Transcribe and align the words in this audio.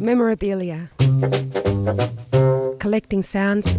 Memorabilia. 0.00 0.90
Collecting 2.78 3.22
sounds 3.22 3.78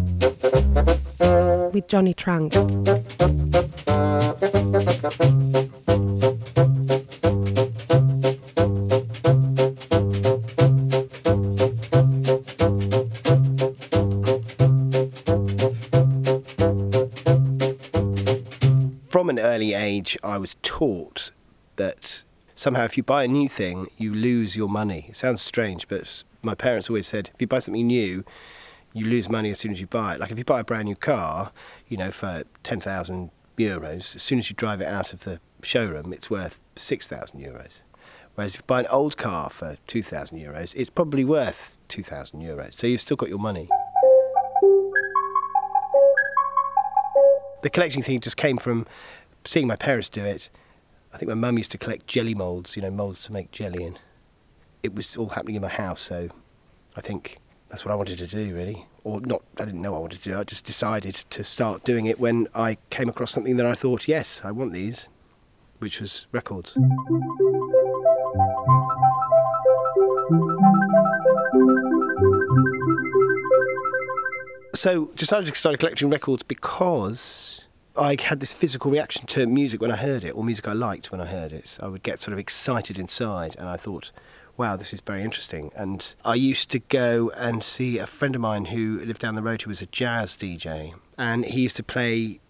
with 1.72 1.86
Jonny 1.88 2.14
Trunk. 2.14 2.54
From 19.08 19.28
an 19.28 19.38
early 19.38 19.74
age, 19.74 20.16
I 20.24 20.38
was 20.38 20.56
taught 20.62 21.32
that 21.76 22.22
somehow 22.54 22.84
if 22.84 22.96
you 22.96 23.02
buy 23.02 23.24
a 23.24 23.28
new 23.28 23.48
thing, 23.48 23.88
you 23.96 24.14
lose 24.14 24.56
your 24.56 24.68
money. 24.68 25.06
It 25.08 25.16
sounds 25.16 25.42
strange, 25.42 25.88
but 25.88 26.24
my 26.42 26.54
parents 26.54 26.88
always 26.90 27.06
said 27.06 27.30
if 27.34 27.40
you 27.40 27.46
buy 27.46 27.60
something 27.60 27.86
new, 27.86 28.24
you 28.92 29.06
lose 29.06 29.28
money 29.28 29.50
as 29.50 29.58
soon 29.58 29.70
as 29.70 29.80
you 29.80 29.86
buy 29.86 30.14
it. 30.14 30.20
Like 30.20 30.30
if 30.30 30.38
you 30.38 30.44
buy 30.44 30.60
a 30.60 30.64
brand 30.64 30.84
new 30.84 30.96
car, 30.96 31.52
you 31.88 31.96
know, 31.96 32.10
for 32.10 32.44
10,000 32.62 33.30
euros, 33.56 34.16
as 34.16 34.22
soon 34.22 34.38
as 34.38 34.50
you 34.50 34.56
drive 34.56 34.80
it 34.80 34.88
out 34.88 35.12
of 35.12 35.20
the 35.20 35.40
showroom, 35.62 36.12
it's 36.12 36.30
worth 36.30 36.60
6,000 36.76 37.40
euros. 37.40 37.80
Whereas 38.34 38.54
if 38.54 38.60
you 38.60 38.64
buy 38.66 38.80
an 38.80 38.86
old 38.90 39.16
car 39.16 39.50
for 39.50 39.76
2,000 39.86 40.38
euros, 40.38 40.74
it's 40.74 40.90
probably 40.90 41.24
worth 41.24 41.76
2,000 41.88 42.40
euros. 42.40 42.74
So 42.74 42.86
you've 42.86 43.00
still 43.00 43.16
got 43.16 43.28
your 43.28 43.38
money. 43.38 43.68
The 47.62 47.70
collecting 47.70 48.02
thing 48.02 48.20
just 48.20 48.36
came 48.36 48.56
from 48.56 48.86
seeing 49.44 49.66
my 49.66 49.76
parents 49.76 50.08
do 50.08 50.24
it. 50.24 50.50
I 51.12 51.18
think 51.18 51.28
my 51.28 51.34
mum 51.34 51.58
used 51.58 51.70
to 51.72 51.78
collect 51.78 52.06
jelly 52.06 52.34
moulds, 52.34 52.74
you 52.74 52.82
know, 52.82 52.90
moulds 52.90 53.24
to 53.24 53.32
make 53.32 53.50
jelly 53.50 53.84
in. 53.84 53.98
It 54.82 54.94
was 54.94 55.16
all 55.16 55.30
happening 55.30 55.56
in 55.56 55.62
my 55.62 55.68
house, 55.68 56.00
so 56.00 56.30
I 56.96 57.00
think 57.02 57.38
that's 57.68 57.84
what 57.84 57.92
I 57.92 57.94
wanted 57.94 58.18
to 58.18 58.26
do, 58.26 58.54
really. 58.54 58.86
Or 59.04 59.20
not, 59.20 59.42
I 59.58 59.64
didn't 59.64 59.82
know 59.82 59.94
I 59.94 59.98
wanted 59.98 60.22
to 60.22 60.30
do. 60.30 60.38
I 60.38 60.44
just 60.44 60.64
decided 60.64 61.14
to 61.14 61.44
start 61.44 61.84
doing 61.84 62.06
it 62.06 62.18
when 62.18 62.48
I 62.54 62.78
came 62.88 63.08
across 63.08 63.30
something 63.30 63.56
that 63.56 63.66
I 63.66 63.74
thought, 63.74 64.08
yes, 64.08 64.40
I 64.44 64.52
want 64.52 64.72
these, 64.72 65.08
which 65.80 66.00
was 66.00 66.26
records. 66.32 66.78
So 74.74 75.06
decided 75.14 75.46
to 75.46 75.54
start 75.54 75.78
collecting 75.78 76.08
records 76.08 76.42
because 76.42 77.61
I 77.96 78.16
had 78.20 78.40
this 78.40 78.54
physical 78.54 78.90
reaction 78.90 79.26
to 79.26 79.46
music 79.46 79.80
when 79.80 79.90
I 79.90 79.96
heard 79.96 80.24
it, 80.24 80.30
or 80.30 80.42
music 80.42 80.66
I 80.66 80.72
liked 80.72 81.12
when 81.12 81.20
I 81.20 81.26
heard 81.26 81.52
it. 81.52 81.76
I 81.80 81.88
would 81.88 82.02
get 82.02 82.22
sort 82.22 82.32
of 82.32 82.38
excited 82.38 82.98
inside, 82.98 83.54
and 83.58 83.68
I 83.68 83.76
thought, 83.76 84.12
wow, 84.56 84.76
this 84.76 84.92
is 84.92 85.00
very 85.00 85.22
interesting. 85.22 85.70
And 85.76 86.14
I 86.24 86.34
used 86.34 86.70
to 86.70 86.78
go 86.78 87.30
and 87.36 87.62
see 87.62 87.98
a 87.98 88.06
friend 88.06 88.34
of 88.34 88.40
mine 88.40 88.66
who 88.66 89.00
lived 89.04 89.20
down 89.20 89.34
the 89.34 89.42
road 89.42 89.62
who 89.62 89.68
was 89.68 89.82
a 89.82 89.86
jazz 89.86 90.36
DJ, 90.36 90.94
and 91.18 91.44
he 91.44 91.60
used 91.60 91.76
to 91.76 91.82
play 91.82 92.40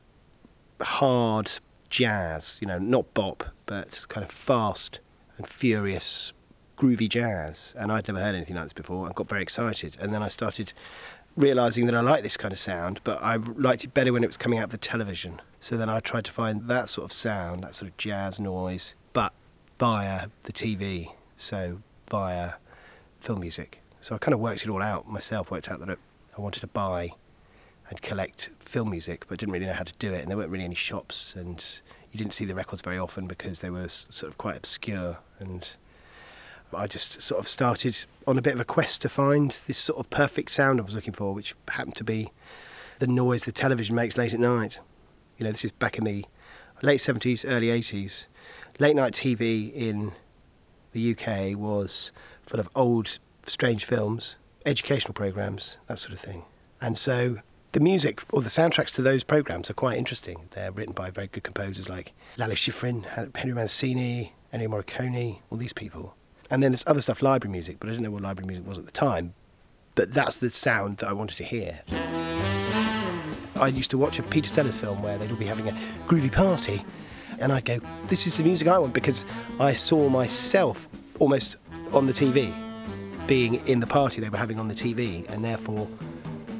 hard 0.80 1.50
jazz, 1.90 2.58
you 2.60 2.66
know, 2.66 2.78
not 2.78 3.12
bop, 3.12 3.44
but 3.66 4.06
kind 4.08 4.24
of 4.24 4.30
fast 4.30 5.00
and 5.38 5.48
furious, 5.48 6.32
groovy 6.76 7.08
jazz. 7.08 7.74
And 7.76 7.90
I'd 7.90 8.06
never 8.06 8.20
heard 8.20 8.34
anything 8.34 8.56
like 8.56 8.66
this 8.66 8.72
before. 8.72 9.08
I 9.08 9.12
got 9.12 9.28
very 9.28 9.42
excited, 9.42 9.96
and 10.00 10.14
then 10.14 10.22
I 10.22 10.28
started 10.28 10.72
realizing 11.36 11.86
that 11.86 11.94
I 11.94 12.00
like 12.00 12.22
this 12.22 12.36
kind 12.36 12.52
of 12.52 12.58
sound, 12.58 13.00
but 13.04 13.22
I 13.22 13.36
liked 13.36 13.84
it 13.84 13.94
better 13.94 14.12
when 14.12 14.22
it 14.24 14.26
was 14.26 14.36
coming 14.36 14.58
out 14.58 14.66
of 14.66 14.70
the 14.70 14.78
television. 14.78 15.40
So 15.60 15.76
then 15.76 15.88
I 15.88 16.00
tried 16.00 16.24
to 16.26 16.32
find 16.32 16.68
that 16.68 16.88
sort 16.88 17.04
of 17.06 17.12
sound, 17.12 17.62
that 17.62 17.74
sort 17.74 17.90
of 17.90 17.96
jazz 17.96 18.38
noise, 18.38 18.94
but 19.12 19.32
via 19.78 20.28
the 20.42 20.52
TV, 20.52 21.12
so 21.36 21.82
via 22.10 22.54
film 23.20 23.40
music. 23.40 23.80
So 24.00 24.14
I 24.14 24.18
kind 24.18 24.34
of 24.34 24.40
worked 24.40 24.64
it 24.64 24.68
all 24.68 24.82
out 24.82 25.08
myself, 25.08 25.50
worked 25.50 25.70
out 25.70 25.80
that 25.80 25.98
I 26.36 26.40
wanted 26.40 26.60
to 26.60 26.66
buy 26.66 27.12
and 27.88 28.02
collect 28.02 28.50
film 28.58 28.90
music, 28.90 29.26
but 29.28 29.38
didn't 29.38 29.52
really 29.52 29.66
know 29.66 29.72
how 29.72 29.84
to 29.84 29.94
do 29.98 30.12
it, 30.12 30.22
and 30.22 30.30
there 30.30 30.36
weren't 30.36 30.50
really 30.50 30.64
any 30.64 30.74
shops, 30.74 31.34
and 31.36 31.80
you 32.10 32.18
didn't 32.18 32.34
see 32.34 32.44
the 32.44 32.54
records 32.54 32.82
very 32.82 32.98
often 32.98 33.26
because 33.26 33.60
they 33.60 33.70
were 33.70 33.88
sort 33.88 34.30
of 34.30 34.38
quite 34.38 34.56
obscure 34.56 35.18
and 35.38 35.76
I 36.78 36.86
just 36.86 37.20
sort 37.22 37.40
of 37.40 37.48
started 37.48 38.04
on 38.26 38.38
a 38.38 38.42
bit 38.42 38.54
of 38.54 38.60
a 38.60 38.64
quest 38.64 39.02
to 39.02 39.08
find 39.08 39.50
this 39.66 39.78
sort 39.78 39.98
of 39.98 40.10
perfect 40.10 40.50
sound 40.50 40.80
I 40.80 40.84
was 40.84 40.94
looking 40.94 41.12
for, 41.12 41.34
which 41.34 41.54
happened 41.68 41.96
to 41.96 42.04
be 42.04 42.30
the 42.98 43.06
noise 43.06 43.44
the 43.44 43.52
television 43.52 43.96
makes 43.96 44.16
late 44.16 44.32
at 44.32 44.40
night. 44.40 44.78
You 45.36 45.44
know, 45.44 45.50
this 45.50 45.64
is 45.64 45.72
back 45.72 45.98
in 45.98 46.04
the 46.04 46.24
late 46.82 47.00
70s, 47.00 47.44
early 47.48 47.68
80s. 47.68 48.26
Late 48.78 48.96
night 48.96 49.12
TV 49.12 49.72
in 49.72 50.12
the 50.92 51.16
UK 51.16 51.56
was 51.58 52.12
full 52.46 52.60
of 52.60 52.68
old, 52.74 53.18
strange 53.46 53.84
films, 53.84 54.36
educational 54.64 55.14
programmes, 55.14 55.78
that 55.88 55.98
sort 55.98 56.12
of 56.12 56.20
thing. 56.20 56.44
And 56.80 56.98
so 56.98 57.38
the 57.72 57.80
music 57.80 58.22
or 58.32 58.42
the 58.42 58.50
soundtracks 58.50 58.94
to 58.94 59.02
those 59.02 59.24
programmes 59.24 59.70
are 59.70 59.74
quite 59.74 59.98
interesting. 59.98 60.48
They're 60.50 60.72
written 60.72 60.94
by 60.94 61.10
very 61.10 61.26
good 61.26 61.42
composers 61.42 61.88
like 61.88 62.12
Lalo 62.36 62.54
Schifrin, 62.54 63.34
Henry 63.34 63.54
Mancini, 63.54 64.34
Ennio 64.52 64.68
Morricone, 64.68 65.40
all 65.50 65.58
these 65.58 65.72
people. 65.72 66.14
And 66.52 66.62
then 66.62 66.72
there's 66.72 66.84
other 66.86 67.00
stuff, 67.00 67.22
library 67.22 67.50
music, 67.50 67.78
but 67.80 67.88
I 67.88 67.92
didn't 67.92 68.04
know 68.04 68.10
what 68.10 68.22
library 68.22 68.46
music 68.46 68.68
was 68.68 68.76
at 68.76 68.84
the 68.84 68.92
time. 68.92 69.32
But 69.94 70.12
that's 70.12 70.36
the 70.36 70.50
sound 70.50 70.98
that 70.98 71.08
I 71.08 71.14
wanted 71.14 71.38
to 71.38 71.44
hear. 71.44 71.80
I 73.56 73.68
used 73.68 73.90
to 73.92 73.98
watch 73.98 74.18
a 74.18 74.22
Peter 74.22 74.50
Sellers 74.50 74.76
film 74.76 75.02
where 75.02 75.16
they'd 75.16 75.30
all 75.30 75.38
be 75.38 75.46
having 75.46 75.66
a 75.66 75.72
groovy 76.06 76.30
party, 76.30 76.84
and 77.40 77.52
I'd 77.52 77.64
go, 77.64 77.80
This 78.08 78.26
is 78.26 78.36
the 78.36 78.44
music 78.44 78.68
I 78.68 78.78
want 78.78 78.92
because 78.92 79.24
I 79.58 79.72
saw 79.72 80.10
myself 80.10 80.90
almost 81.20 81.56
on 81.94 82.06
the 82.06 82.12
TV, 82.12 82.54
being 83.26 83.66
in 83.66 83.80
the 83.80 83.86
party 83.86 84.20
they 84.20 84.28
were 84.28 84.36
having 84.36 84.60
on 84.60 84.68
the 84.68 84.74
TV, 84.74 85.26
and 85.30 85.42
therefore 85.42 85.88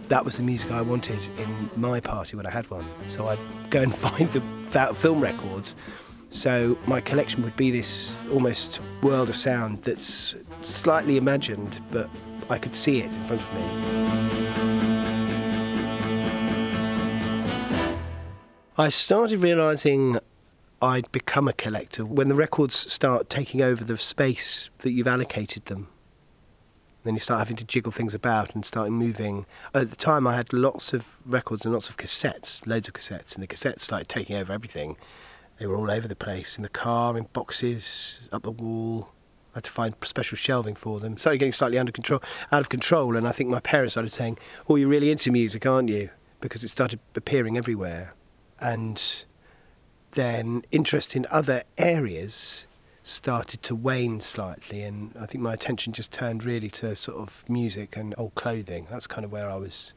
that 0.08 0.24
was 0.24 0.38
the 0.38 0.42
music 0.42 0.70
I 0.70 0.80
wanted 0.80 1.28
in 1.38 1.70
my 1.76 2.00
party 2.00 2.34
when 2.34 2.46
I 2.46 2.50
had 2.50 2.70
one. 2.70 2.86
So 3.08 3.28
I'd 3.28 3.38
go 3.68 3.82
and 3.82 3.94
find 4.06 4.32
the 4.32 4.94
film 4.94 5.20
records 5.20 5.76
so 6.32 6.76
my 6.86 7.00
collection 7.00 7.42
would 7.44 7.54
be 7.56 7.70
this 7.70 8.16
almost 8.32 8.80
world 9.02 9.28
of 9.28 9.36
sound 9.36 9.82
that's 9.82 10.34
slightly 10.62 11.16
imagined, 11.18 11.80
but 11.90 12.08
I 12.48 12.58
could 12.58 12.74
see 12.74 13.00
it 13.00 13.12
in 13.12 13.26
front 13.26 13.42
of 13.42 13.54
me. 13.54 13.62
I 18.78 18.88
started 18.88 19.40
realizing 19.40 20.18
I'd 20.80 21.12
become 21.12 21.46
a 21.46 21.52
collector 21.52 22.06
when 22.06 22.28
the 22.28 22.34
records 22.34 22.74
start 22.74 23.28
taking 23.28 23.60
over 23.60 23.84
the 23.84 23.98
space 23.98 24.70
that 24.78 24.92
you've 24.92 25.06
allocated 25.06 25.66
them. 25.66 25.88
Then 27.04 27.14
you 27.14 27.20
start 27.20 27.40
having 27.40 27.56
to 27.56 27.64
jiggle 27.64 27.92
things 27.92 28.14
about 28.14 28.54
and 28.54 28.64
start 28.64 28.90
moving. 28.90 29.44
At 29.74 29.90
the 29.90 29.96
time, 29.96 30.26
I 30.26 30.36
had 30.36 30.52
lots 30.52 30.94
of 30.94 31.18
records 31.26 31.64
and 31.64 31.74
lots 31.74 31.88
of 31.88 31.96
cassettes, 31.96 32.66
loads 32.66 32.88
of 32.88 32.94
cassettes, 32.94 33.34
and 33.34 33.42
the 33.42 33.46
cassettes 33.46 33.80
started 33.80 34.08
taking 34.08 34.36
over 34.36 34.52
everything. 34.52 34.96
They 35.62 35.68
were 35.68 35.76
all 35.76 35.92
over 35.92 36.08
the 36.08 36.16
place 36.16 36.56
in 36.56 36.64
the 36.64 36.68
car, 36.68 37.16
in 37.16 37.28
boxes, 37.32 38.18
up 38.32 38.42
the 38.42 38.50
wall. 38.50 39.10
I 39.54 39.58
had 39.58 39.64
to 39.64 39.70
find 39.70 39.94
special 40.02 40.36
shelving 40.36 40.74
for 40.74 40.98
them. 40.98 41.16
Started 41.16 41.38
getting 41.38 41.52
slightly 41.52 41.78
under 41.78 41.92
control, 41.92 42.20
out 42.50 42.62
of 42.62 42.68
control, 42.68 43.16
and 43.16 43.28
I 43.28 43.30
think 43.30 43.48
my 43.48 43.60
parents 43.60 43.92
started 43.94 44.10
saying, 44.10 44.38
"Oh, 44.68 44.74
you're 44.74 44.88
really 44.88 45.12
into 45.12 45.30
music, 45.30 45.64
aren't 45.64 45.88
you?" 45.88 46.10
Because 46.40 46.64
it 46.64 46.68
started 46.68 46.98
appearing 47.14 47.56
everywhere, 47.56 48.16
and 48.58 49.24
then 50.16 50.64
interest 50.72 51.14
in 51.14 51.28
other 51.30 51.62
areas 51.78 52.66
started 53.04 53.62
to 53.62 53.76
wane 53.76 54.20
slightly, 54.20 54.82
and 54.82 55.14
I 55.16 55.26
think 55.26 55.44
my 55.44 55.54
attention 55.54 55.92
just 55.92 56.10
turned 56.10 56.42
really 56.42 56.70
to 56.70 56.96
sort 56.96 57.18
of 57.18 57.48
music 57.48 57.96
and 57.96 58.16
old 58.18 58.34
clothing. 58.34 58.88
That's 58.90 59.06
kind 59.06 59.24
of 59.24 59.30
where 59.30 59.48
I 59.48 59.54
was 59.54 59.94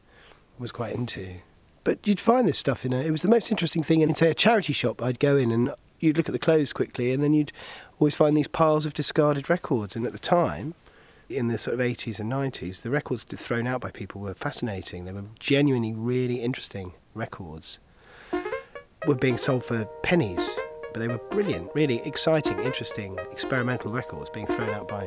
was 0.59 0.71
quite 0.71 0.93
into. 0.93 1.39
But 1.85 2.06
you'd 2.06 2.19
find 2.19 2.47
this 2.47 2.57
stuff 2.57 2.84
in 2.84 2.91
a. 2.91 3.00
It 3.00 3.12
was 3.12 3.22
the 3.22 3.29
most 3.29 3.51
interesting 3.51 3.84
thing 3.84 4.01
in, 4.01 4.13
say, 4.16 4.29
a 4.29 4.34
charity 4.34 4.73
shop. 4.73 5.01
I'd 5.01 5.19
go 5.19 5.38
in 5.38 5.51
and 5.51 5.72
you'd 6.00 6.18
look 6.18 6.28
at 6.28 6.34
the 6.34 6.40
clothes 6.40 6.73
quickly, 6.73 7.13
and 7.13 7.23
then 7.23 7.34
you'd 7.34 7.53
always 8.00 8.16
find 8.16 8.35
these 8.35 8.47
piles 8.47 8.85
of 8.85 8.94
discarded 8.94 9.50
records. 9.50 9.95
And 9.95 10.06
at 10.06 10.12
the 10.12 10.19
time, 10.19 10.74
in 11.30 11.48
the 11.48 11.59
sort 11.59 11.75
of 11.75 11.80
80s 11.80 12.19
and 12.19 12.30
90s, 12.31 12.81
the 12.81 12.89
records 12.89 13.24
thrown 13.24 13.68
out 13.68 13.81
by 13.81 13.92
people 13.92 14.19
were 14.19 14.33
fascinating. 14.33 15.06
They 15.06 15.13
were 15.13 15.25
genuinely 15.39 15.94
really 15.94 16.42
interesting 16.42 16.94
records. 17.13 17.77
Were 19.07 19.13
being 19.13 19.38
sold 19.38 19.63
for 19.63 19.86
pennies, 20.01 20.57
but 20.92 21.00
they 21.00 21.07
were 21.07 21.19
brilliant, 21.30 21.69
really 21.75 22.01
exciting, 22.04 22.59
interesting, 22.62 23.19
experimental 23.31 23.92
records 23.92 24.31
being 24.31 24.48
thrown 24.48 24.71
out 24.71 24.88
by 24.88 25.06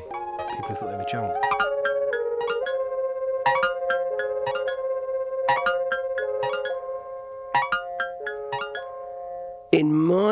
people 0.54 0.68
who 0.68 0.74
thought 0.76 0.90
they 0.92 0.96
were 0.96 1.04
junk. 1.10 1.57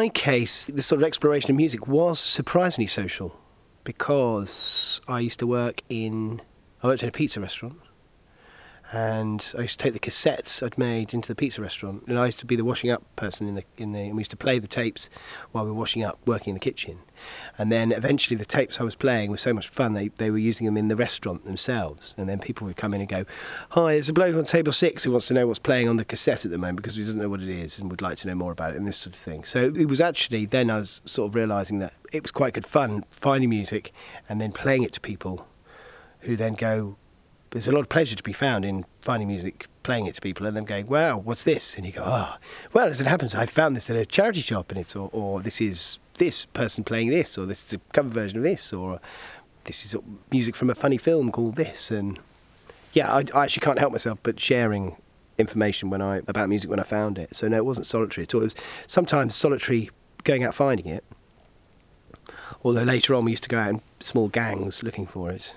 My 0.06 0.10
case, 0.10 0.68
the 0.68 0.82
sort 0.82 1.00
of 1.00 1.04
exploration 1.04 1.50
of 1.50 1.56
music 1.56 1.88
was 1.88 2.20
surprisingly 2.20 2.86
social 2.86 3.36
because 3.82 5.00
I 5.08 5.18
used 5.18 5.40
to 5.40 5.48
work 5.48 5.82
in, 5.88 6.42
I 6.80 6.86
worked 6.86 7.02
in 7.02 7.08
a 7.08 7.12
pizza 7.12 7.40
restaurant 7.40 7.76
and 8.92 9.52
I 9.58 9.62
used 9.62 9.78
to 9.78 9.82
take 9.82 9.94
the 9.94 9.98
cassettes 10.00 10.62
I'd 10.62 10.78
made 10.78 11.12
into 11.12 11.28
the 11.28 11.34
pizza 11.34 11.60
restaurant, 11.60 12.04
and 12.06 12.18
I 12.18 12.26
used 12.26 12.38
to 12.40 12.46
be 12.46 12.54
the 12.54 12.64
washing 12.64 12.90
up 12.90 13.02
person 13.16 13.48
in 13.48 13.54
the 13.56 13.64
in 13.76 13.92
the. 13.92 14.00
And 14.00 14.14
we 14.14 14.20
used 14.20 14.30
to 14.30 14.36
play 14.36 14.58
the 14.58 14.68
tapes 14.68 15.10
while 15.52 15.64
we 15.64 15.70
were 15.70 15.76
washing 15.76 16.04
up, 16.04 16.18
working 16.24 16.50
in 16.50 16.54
the 16.54 16.60
kitchen, 16.60 16.98
and 17.58 17.72
then 17.72 17.90
eventually 17.90 18.36
the 18.36 18.44
tapes 18.44 18.80
I 18.80 18.84
was 18.84 18.94
playing 18.94 19.30
were 19.30 19.36
so 19.36 19.52
much 19.52 19.68
fun 19.68 19.94
they 19.94 20.08
they 20.08 20.30
were 20.30 20.38
using 20.38 20.66
them 20.66 20.76
in 20.76 20.88
the 20.88 20.96
restaurant 20.96 21.44
themselves, 21.44 22.14
and 22.16 22.28
then 22.28 22.38
people 22.38 22.66
would 22.66 22.76
come 22.76 22.94
in 22.94 23.00
and 23.00 23.08
go, 23.08 23.24
"Hi, 23.70 23.94
there's 23.94 24.08
a 24.08 24.12
bloke 24.12 24.36
on 24.36 24.44
table 24.44 24.72
six 24.72 25.04
who 25.04 25.10
wants 25.10 25.26
to 25.28 25.34
know 25.34 25.46
what's 25.46 25.58
playing 25.58 25.88
on 25.88 25.96
the 25.96 26.04
cassette 26.04 26.44
at 26.44 26.50
the 26.50 26.58
moment 26.58 26.76
because 26.76 26.96
he 26.96 27.02
doesn't 27.02 27.18
know 27.18 27.28
what 27.28 27.40
it 27.40 27.48
is 27.48 27.78
and 27.78 27.90
would 27.90 28.02
like 28.02 28.18
to 28.18 28.28
know 28.28 28.34
more 28.34 28.52
about 28.52 28.74
it 28.74 28.76
and 28.76 28.86
this 28.86 28.98
sort 28.98 29.16
of 29.16 29.20
thing." 29.20 29.42
So 29.44 29.72
it 29.74 29.86
was 29.86 30.00
actually 30.00 30.46
then 30.46 30.70
I 30.70 30.78
was 30.78 31.02
sort 31.04 31.30
of 31.30 31.34
realizing 31.34 31.80
that 31.80 31.94
it 32.12 32.22
was 32.22 32.30
quite 32.30 32.54
good 32.54 32.66
fun 32.66 33.04
finding 33.10 33.50
music 33.50 33.92
and 34.28 34.40
then 34.40 34.52
playing 34.52 34.84
it 34.84 34.92
to 34.92 35.00
people 35.00 35.46
who 36.20 36.36
then 36.36 36.54
go, 36.54 36.96
there's 37.50 37.68
a 37.68 37.72
lot 37.72 37.80
of 37.80 37.88
pleasure 37.88 38.16
to 38.16 38.22
be 38.22 38.32
found 38.32 38.64
in 38.64 38.84
finding 39.00 39.28
music, 39.28 39.66
playing 39.82 40.06
it 40.06 40.14
to 40.16 40.20
people, 40.20 40.46
and 40.46 40.56
them 40.56 40.64
going, 40.64 40.86
"Wow, 40.86 41.18
what's 41.18 41.44
this?" 41.44 41.76
And 41.76 41.86
you 41.86 41.92
go, 41.92 42.02
"Oh, 42.04 42.36
well, 42.72 42.88
as 42.88 43.00
it 43.00 43.06
happens, 43.06 43.34
I 43.34 43.46
found 43.46 43.76
this 43.76 43.88
at 43.90 43.96
a 43.96 44.04
charity 44.04 44.40
shop, 44.40 44.70
and 44.70 44.80
it's 44.80 44.96
or, 44.96 45.08
or 45.12 45.40
this 45.40 45.60
is 45.60 45.98
this 46.14 46.44
person 46.46 46.84
playing 46.84 47.10
this, 47.10 47.38
or 47.38 47.46
this 47.46 47.66
is 47.66 47.74
a 47.74 47.78
cover 47.92 48.08
version 48.08 48.38
of 48.38 48.44
this, 48.44 48.72
or 48.72 49.00
this 49.64 49.84
is 49.84 49.96
music 50.30 50.56
from 50.56 50.70
a 50.70 50.74
funny 50.74 50.98
film 50.98 51.30
called 51.30 51.56
this." 51.56 51.90
And 51.90 52.18
yeah, 52.92 53.12
I, 53.12 53.22
I 53.34 53.44
actually 53.44 53.64
can't 53.64 53.78
help 53.78 53.92
myself 53.92 54.18
but 54.22 54.40
sharing 54.40 54.96
information 55.38 55.90
when 55.90 56.00
I 56.00 56.18
about 56.26 56.48
music 56.48 56.70
when 56.70 56.80
I 56.80 56.84
found 56.84 57.18
it. 57.18 57.34
So 57.36 57.48
no, 57.48 57.56
it 57.56 57.64
wasn't 57.64 57.86
solitary 57.86 58.24
at 58.24 58.34
all. 58.34 58.40
It 58.40 58.44
was 58.44 58.54
sometimes 58.86 59.34
solitary 59.34 59.90
going 60.24 60.44
out 60.44 60.54
finding 60.54 60.86
it. 60.86 61.04
Although 62.64 62.82
later 62.82 63.14
on 63.14 63.24
we 63.24 63.32
used 63.32 63.44
to 63.44 63.48
go 63.48 63.58
out 63.58 63.70
in 63.70 63.82
small 64.00 64.28
gangs 64.28 64.82
looking 64.82 65.06
for 65.06 65.30
it. 65.30 65.54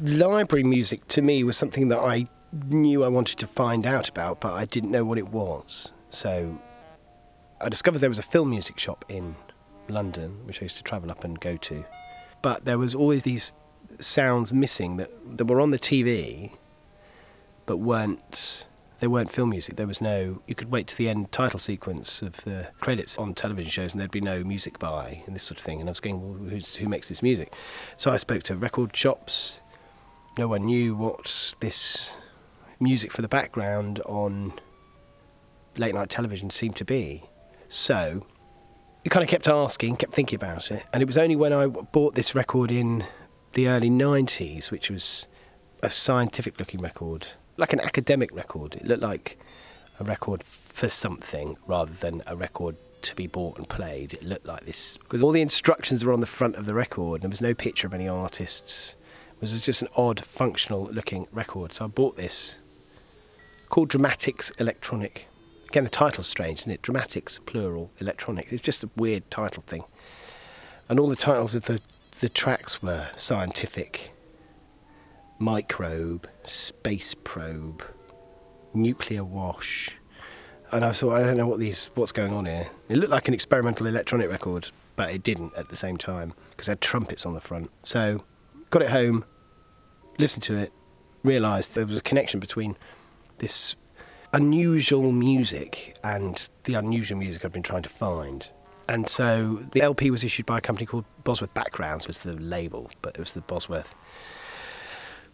Library 0.00 0.64
music 0.64 1.06
to 1.08 1.22
me 1.22 1.44
was 1.44 1.56
something 1.56 1.88
that 1.88 1.98
I 1.98 2.28
knew 2.68 3.04
I 3.04 3.08
wanted 3.08 3.38
to 3.38 3.46
find 3.46 3.86
out 3.86 4.08
about, 4.08 4.40
but 4.40 4.52
I 4.52 4.64
didn't 4.64 4.90
know 4.90 5.04
what 5.04 5.18
it 5.18 5.28
was. 5.28 5.92
So 6.10 6.60
I 7.60 7.68
discovered 7.68 7.98
there 7.98 8.10
was 8.10 8.18
a 8.18 8.22
film 8.22 8.50
music 8.50 8.78
shop 8.78 9.04
in 9.08 9.36
London, 9.88 10.46
which 10.46 10.62
I 10.62 10.66
used 10.66 10.76
to 10.76 10.82
travel 10.82 11.10
up 11.10 11.24
and 11.24 11.38
go 11.38 11.56
to. 11.56 11.84
But 12.42 12.64
there 12.64 12.78
was 12.78 12.94
always 12.94 13.24
these 13.24 13.52
sounds 13.98 14.52
missing 14.52 14.96
that, 14.98 15.10
that 15.38 15.46
were 15.46 15.60
on 15.60 15.70
the 15.70 15.78
TV, 15.78 16.52
but 17.64 17.78
weren't 17.78 18.66
they 18.98 19.06
weren't 19.06 19.30
film 19.30 19.50
music. 19.50 19.76
There 19.76 19.86
was 19.86 20.00
no. 20.00 20.42
You 20.46 20.54
could 20.54 20.70
wait 20.70 20.86
to 20.88 20.96
the 20.96 21.08
end 21.08 21.30
title 21.30 21.58
sequence 21.58 22.22
of 22.22 22.36
the 22.44 22.68
credits 22.80 23.18
on 23.18 23.34
television 23.34 23.70
shows, 23.70 23.92
and 23.92 24.00
there'd 24.00 24.10
be 24.10 24.20
no 24.20 24.42
music 24.42 24.78
by 24.78 25.22
and 25.26 25.34
this 25.36 25.42
sort 25.42 25.58
of 25.58 25.64
thing. 25.64 25.80
And 25.80 25.88
I 25.88 25.90
was 25.90 26.00
going, 26.00 26.20
well, 26.20 26.60
who 26.78 26.88
makes 26.88 27.08
this 27.08 27.22
music? 27.22 27.52
So 27.96 28.10
I 28.10 28.16
spoke 28.16 28.42
to 28.44 28.56
record 28.56 28.96
shops 28.96 29.60
no 30.38 30.48
one 30.48 30.64
knew 30.66 30.94
what 30.94 31.54
this 31.60 32.16
music 32.78 33.10
for 33.12 33.22
the 33.22 33.28
background 33.28 34.00
on 34.00 34.52
late 35.76 35.94
night 35.94 36.10
television 36.10 36.50
seemed 36.50 36.76
to 36.76 36.84
be. 36.84 37.24
So 37.68 38.26
you 39.04 39.10
kind 39.10 39.24
of 39.24 39.30
kept 39.30 39.48
asking, 39.48 39.96
kept 39.96 40.12
thinking 40.12 40.36
about 40.36 40.70
it, 40.70 40.84
and 40.92 41.02
it 41.02 41.06
was 41.06 41.16
only 41.16 41.36
when 41.36 41.52
I 41.52 41.66
bought 41.66 42.14
this 42.14 42.34
record 42.34 42.70
in 42.70 43.04
the 43.52 43.68
early 43.68 43.88
90s, 43.88 44.70
which 44.70 44.90
was 44.90 45.26
a 45.82 45.88
scientific 45.88 46.58
looking 46.58 46.80
record, 46.80 47.28
like 47.56 47.72
an 47.72 47.80
academic 47.80 48.34
record. 48.34 48.74
It 48.74 48.84
looked 48.84 49.02
like 49.02 49.38
a 49.98 50.04
record 50.04 50.42
for 50.42 50.88
something 50.88 51.56
rather 51.66 51.92
than 51.92 52.22
a 52.26 52.36
record 52.36 52.76
to 53.02 53.14
be 53.14 53.26
bought 53.26 53.56
and 53.56 53.68
played. 53.68 54.12
It 54.12 54.24
looked 54.24 54.46
like 54.46 54.66
this 54.66 54.98
because 54.98 55.22
all 55.22 55.30
the 55.30 55.40
instructions 55.40 56.04
were 56.04 56.12
on 56.12 56.20
the 56.20 56.26
front 56.26 56.56
of 56.56 56.66
the 56.66 56.74
record, 56.74 57.22
and 57.22 57.22
there 57.22 57.30
was 57.30 57.40
no 57.40 57.54
picture 57.54 57.86
of 57.86 57.94
any 57.94 58.08
artists 58.08 58.96
was 59.40 59.64
just 59.64 59.82
an 59.82 59.88
odd, 59.96 60.20
functional 60.20 60.84
looking 60.84 61.26
record. 61.32 61.72
So 61.72 61.84
I 61.84 61.88
bought 61.88 62.16
this 62.16 62.58
called 63.68 63.88
Dramatics 63.88 64.50
Electronic. 64.58 65.28
Again, 65.68 65.84
the 65.84 65.90
title's 65.90 66.28
strange, 66.28 66.60
isn't 66.60 66.72
it? 66.72 66.82
Dramatics, 66.82 67.40
plural, 67.44 67.90
electronic. 67.98 68.52
It's 68.52 68.62
just 68.62 68.84
a 68.84 68.90
weird 68.96 69.30
title 69.30 69.62
thing. 69.66 69.84
And 70.88 71.00
all 71.00 71.08
the 71.08 71.16
titles 71.16 71.54
of 71.54 71.64
the, 71.64 71.80
the 72.20 72.28
tracks 72.28 72.80
were 72.82 73.08
scientific, 73.16 74.12
microbe, 75.38 76.28
space 76.44 77.14
probe, 77.14 77.82
nuclear 78.72 79.24
wash. 79.24 79.96
And 80.72 80.84
I 80.84 80.92
thought, 80.92 81.14
I 81.14 81.22
don't 81.22 81.36
know 81.36 81.46
what 81.46 81.58
these, 81.58 81.90
what's 81.94 82.12
going 82.12 82.32
on 82.32 82.46
here. 82.46 82.68
It 82.88 82.96
looked 82.96 83.10
like 83.10 83.28
an 83.28 83.34
experimental 83.34 83.86
electronic 83.86 84.30
record, 84.30 84.70
but 84.94 85.10
it 85.10 85.22
didn't 85.22 85.54
at 85.56 85.68
the 85.68 85.76
same 85.76 85.96
time 85.96 86.34
because 86.50 86.68
it 86.68 86.72
had 86.72 86.80
trumpets 86.80 87.26
on 87.26 87.34
the 87.34 87.40
front. 87.40 87.70
So 87.82 88.24
got 88.78 88.84
it 88.84 88.90
home, 88.90 89.24
listened 90.18 90.42
to 90.42 90.54
it, 90.54 90.70
realised 91.24 91.74
there 91.74 91.86
was 91.86 91.96
a 91.96 92.02
connection 92.02 92.38
between 92.38 92.76
this 93.38 93.74
unusual 94.34 95.12
music 95.12 95.96
and 96.04 96.50
the 96.64 96.74
unusual 96.74 97.16
music 97.16 97.42
I'd 97.42 97.52
been 97.52 97.62
trying 97.62 97.84
to 97.84 97.88
find. 97.88 98.46
And 98.86 99.08
so 99.08 99.60
the 99.72 99.80
LP 99.80 100.10
was 100.10 100.24
issued 100.24 100.44
by 100.44 100.58
a 100.58 100.60
company 100.60 100.84
called 100.84 101.06
Bosworth 101.24 101.54
Backgrounds 101.54 102.06
was 102.06 102.18
the 102.18 102.34
label, 102.34 102.90
but 103.00 103.14
it 103.14 103.18
was 103.18 103.32
the 103.32 103.40
Bosworth 103.40 103.94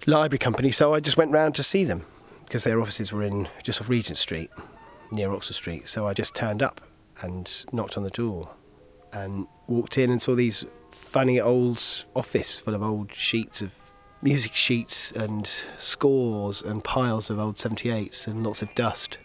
Library 0.07 0.39
Company. 0.39 0.71
So 0.71 0.95
I 0.95 1.01
just 1.01 1.17
went 1.17 1.33
round 1.33 1.57
to 1.57 1.65
see 1.65 1.83
them 1.83 2.07
because 2.45 2.63
their 2.63 2.81
offices 2.81 3.13
were 3.13 3.25
in 3.25 3.49
just 3.65 3.81
off 3.81 3.89
Regent 3.89 4.19
Street, 4.19 4.53
near 5.11 5.33
Oxford 5.33 5.55
Street. 5.55 5.89
So 5.89 6.07
I 6.07 6.15
just 6.15 6.37
turned 6.37 6.63
up 6.63 6.81
and 7.23 7.65
knocked 7.73 7.97
on 7.97 8.05
the 8.05 8.11
door 8.11 8.51
and 9.13 9.49
walked 9.67 9.99
in 9.99 10.13
and 10.13 10.23
saw 10.23 10.37
these 10.37 10.65
funny 11.13 11.39
old 11.39 11.85
office 12.17 12.59
full 12.59 12.75
of 12.75 12.83
old 12.83 13.13
sheets 13.13 13.61
of 13.61 13.75
music 14.23 14.55
sheets 14.55 15.13
and 15.13 15.47
scores 15.77 16.63
and 16.63 16.83
piles 16.83 17.29
of 17.29 17.39
old 17.39 17.57
78s 17.57 18.27
and 18.27 18.43
lots 18.43 18.63
of 18.63 18.75
dust 18.75 19.19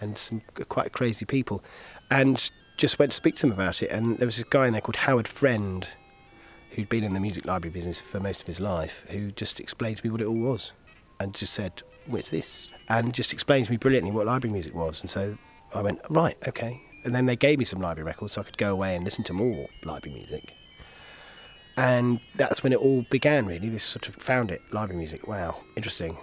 and 0.00 0.16
some 0.16 0.40
quite 0.70 0.92
crazy 0.92 1.26
people. 1.26 1.62
And 2.10 2.50
just 2.78 2.98
went 2.98 3.12
to 3.12 3.16
speak 3.16 3.34
to 3.36 3.42
them 3.42 3.52
about 3.52 3.82
it. 3.82 3.90
And 3.90 4.16
there 4.16 4.26
was 4.26 4.36
this 4.36 4.44
guy 4.44 4.66
in 4.66 4.72
there 4.72 4.80
called 4.80 4.96
Howard 4.96 5.28
Friend 5.28 5.86
who'd 6.70 6.88
been 6.88 7.04
in 7.04 7.12
the 7.12 7.20
music 7.20 7.44
library 7.44 7.74
business 7.74 8.00
for 8.00 8.18
most 8.18 8.40
of 8.40 8.46
his 8.46 8.58
life 8.58 9.04
who 9.10 9.32
just 9.32 9.60
explained 9.60 9.98
to 9.98 10.06
me 10.06 10.10
what 10.10 10.22
it 10.22 10.26
all 10.26 10.34
was 10.34 10.72
and 11.20 11.34
just 11.34 11.52
said, 11.52 11.82
What's 12.06 12.30
this? 12.30 12.68
And 12.88 13.12
just 13.12 13.34
explained 13.34 13.66
to 13.66 13.72
me 13.72 13.76
brilliantly 13.76 14.12
what 14.12 14.24
library 14.24 14.52
music 14.52 14.74
was. 14.74 15.02
And 15.02 15.10
so 15.10 15.36
I 15.74 15.82
went, 15.82 16.00
Right, 16.08 16.38
okay. 16.48 16.80
And 17.04 17.14
then 17.14 17.26
they 17.26 17.36
gave 17.36 17.58
me 17.58 17.66
some 17.66 17.82
library 17.82 18.06
records 18.06 18.32
so 18.32 18.40
I 18.40 18.44
could 18.44 18.56
go 18.56 18.72
away 18.72 18.96
and 18.96 19.04
listen 19.04 19.24
to 19.24 19.34
more 19.34 19.68
library 19.84 20.16
music. 20.16 20.54
And 21.76 22.20
that's 22.36 22.62
when 22.62 22.72
it 22.72 22.78
all 22.78 23.06
began, 23.10 23.46
really. 23.46 23.68
This 23.68 23.84
sort 23.84 24.08
of 24.08 24.16
found 24.16 24.50
it 24.50 24.60
library 24.72 24.98
music. 24.98 25.26
Wow, 25.26 25.56
interesting. 25.76 26.18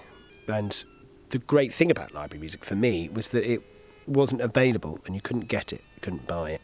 And 0.47 0.83
the 1.29 1.39
great 1.39 1.73
thing 1.73 1.91
about 1.91 2.13
library 2.13 2.39
music 2.39 2.63
for 2.63 2.75
me 2.75 3.09
was 3.09 3.29
that 3.29 3.49
it 3.49 3.61
wasn't 4.07 4.41
available 4.41 4.99
and 5.05 5.15
you 5.15 5.21
couldn't 5.21 5.47
get 5.47 5.71
it, 5.71 5.81
you 5.95 6.01
couldn't 6.01 6.27
buy 6.27 6.51
it. 6.51 6.61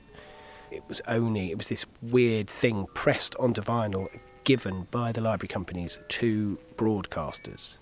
It 0.72 0.84
was 0.88 1.02
only, 1.08 1.52
it 1.52 1.58
was 1.58 1.70
this 1.70 1.86
weird 2.02 2.50
thing 2.50 2.88
pressed 2.94 3.36
onto 3.36 3.62
vinyl 3.62 4.08
given 4.44 4.88
by 4.92 5.12
the 5.12 5.22
library 5.22 5.48
companies 5.48 6.00
to 6.08 6.60
broadcasters. 6.76 7.78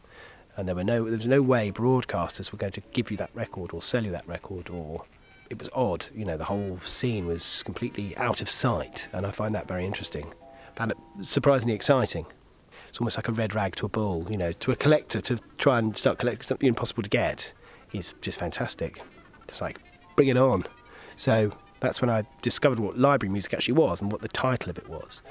And 0.55 0.67
there 0.67 0.75
were 0.75 0.83
no 0.83 1.05
there 1.05 1.17
was 1.17 1.27
no 1.27 1.41
way 1.41 1.71
broadcasters 1.71 2.51
were 2.51 2.59
going 2.59 2.73
to 2.73 2.81
give 2.91 3.09
you 3.09 3.17
that 3.17 3.31
record 3.33 3.73
or 3.73 3.81
sell 3.81 4.05
you 4.05 4.11
that 4.11 4.27
record 4.27 4.69
or 4.69 5.05
it 5.49 5.59
was 5.59 5.69
odd, 5.73 6.05
you 6.13 6.25
know, 6.25 6.37
the 6.37 6.45
whole 6.45 6.79
scene 6.85 7.25
was 7.25 7.63
completely 7.63 8.15
out 8.17 8.41
of 8.41 8.49
sight 8.49 9.07
and 9.13 9.25
I 9.25 9.31
find 9.31 9.55
that 9.55 9.67
very 9.67 9.85
interesting 9.85 10.31
found 10.75 10.91
it 10.91 10.97
surprisingly 11.21 11.75
exciting. 11.75 12.25
It's 12.87 12.99
almost 12.99 13.17
like 13.17 13.27
a 13.27 13.31
red 13.31 13.55
rag 13.55 13.75
to 13.77 13.85
a 13.85 13.89
bull, 13.89 14.27
you 14.29 14.37
know, 14.37 14.51
to 14.51 14.71
a 14.71 14.75
collector 14.75 15.19
to 15.21 15.39
try 15.57 15.79
and 15.79 15.97
start 15.97 16.19
collecting 16.19 16.47
something 16.47 16.67
impossible 16.67 17.03
to 17.03 17.09
get 17.09 17.53
is 17.91 18.13
just 18.21 18.39
fantastic. 18.39 19.01
It's 19.47 19.61
like, 19.61 19.79
bring 20.15 20.27
it 20.27 20.37
on. 20.37 20.65
So 21.15 21.51
that's 21.79 22.01
when 22.01 22.09
I 22.09 22.23
discovered 22.41 22.79
what 22.79 22.97
library 22.97 23.31
music 23.31 23.53
actually 23.53 23.73
was 23.73 24.01
and 24.01 24.11
what 24.11 24.21
the 24.21 24.27
title 24.27 24.69
of 24.69 24.77
it 24.77 24.87
was. 24.87 25.21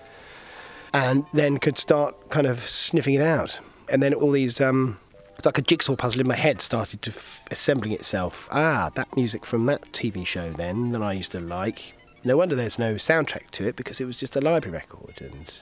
And 0.92 1.24
then 1.32 1.58
could 1.58 1.78
start 1.78 2.30
kind 2.30 2.46
of 2.46 2.60
sniffing 2.60 3.14
it 3.14 3.22
out. 3.22 3.60
And 3.88 4.02
then 4.02 4.12
all 4.12 4.32
these, 4.32 4.60
um, 4.60 4.98
it's 5.38 5.46
like 5.46 5.58
a 5.58 5.62
jigsaw 5.62 5.96
puzzle 5.96 6.20
in 6.20 6.28
my 6.28 6.36
head 6.36 6.60
started 6.60 7.00
to 7.02 7.10
f- 7.10 7.46
assembling 7.50 7.92
itself. 7.92 8.48
Ah, 8.52 8.90
that 8.94 9.14
music 9.16 9.46
from 9.46 9.66
that 9.66 9.82
TV 9.92 10.26
show 10.26 10.52
then 10.52 10.92
that 10.92 11.02
I 11.02 11.12
used 11.12 11.32
to 11.32 11.40
like 11.40 11.94
no 12.24 12.36
wonder 12.36 12.54
there's 12.54 12.78
no 12.78 12.94
soundtrack 12.94 13.50
to 13.52 13.66
it 13.66 13.74
because 13.74 14.00
it 14.00 14.04
was 14.04 14.16
just 14.16 14.36
a 14.36 14.40
library 14.40 14.76
record 14.76 15.20
and 15.20 15.52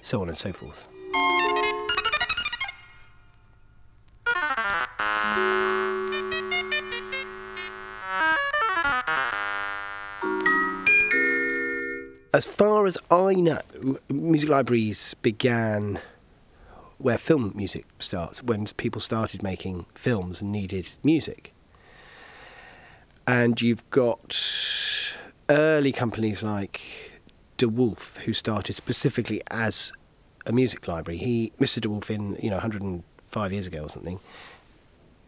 so 0.00 0.22
on 0.22 0.28
and 0.28 0.36
so 0.36 0.52
forth. 0.52 0.86
As 12.32 12.46
far 12.46 12.86
as 12.86 12.96
I 13.10 13.34
know, 13.34 13.60
music 14.08 14.48
libraries 14.48 15.14
began 15.14 15.98
where 16.98 17.18
film 17.18 17.52
music 17.56 17.86
starts, 17.98 18.40
when 18.40 18.66
people 18.76 19.00
started 19.00 19.42
making 19.42 19.86
films 19.94 20.40
and 20.40 20.52
needed 20.52 20.92
music. 21.02 21.52
And 23.26 23.60
you've 23.60 23.88
got 23.90 24.32
early 25.48 25.92
companies 25.92 26.42
like 26.42 27.12
De 27.56 27.68
Wolfe, 27.68 28.18
who 28.18 28.32
started 28.32 28.74
specifically 28.74 29.42
as 29.50 29.92
a 30.46 30.52
music 30.52 30.86
library. 30.86 31.18
He, 31.18 31.52
Mr. 31.60 31.80
De 31.80 31.88
Wolfe, 31.88 32.10
in 32.10 32.36
you 32.36 32.50
know 32.50 32.56
105 32.56 33.52
years 33.52 33.66
ago 33.66 33.82
or 33.82 33.88
something, 33.88 34.20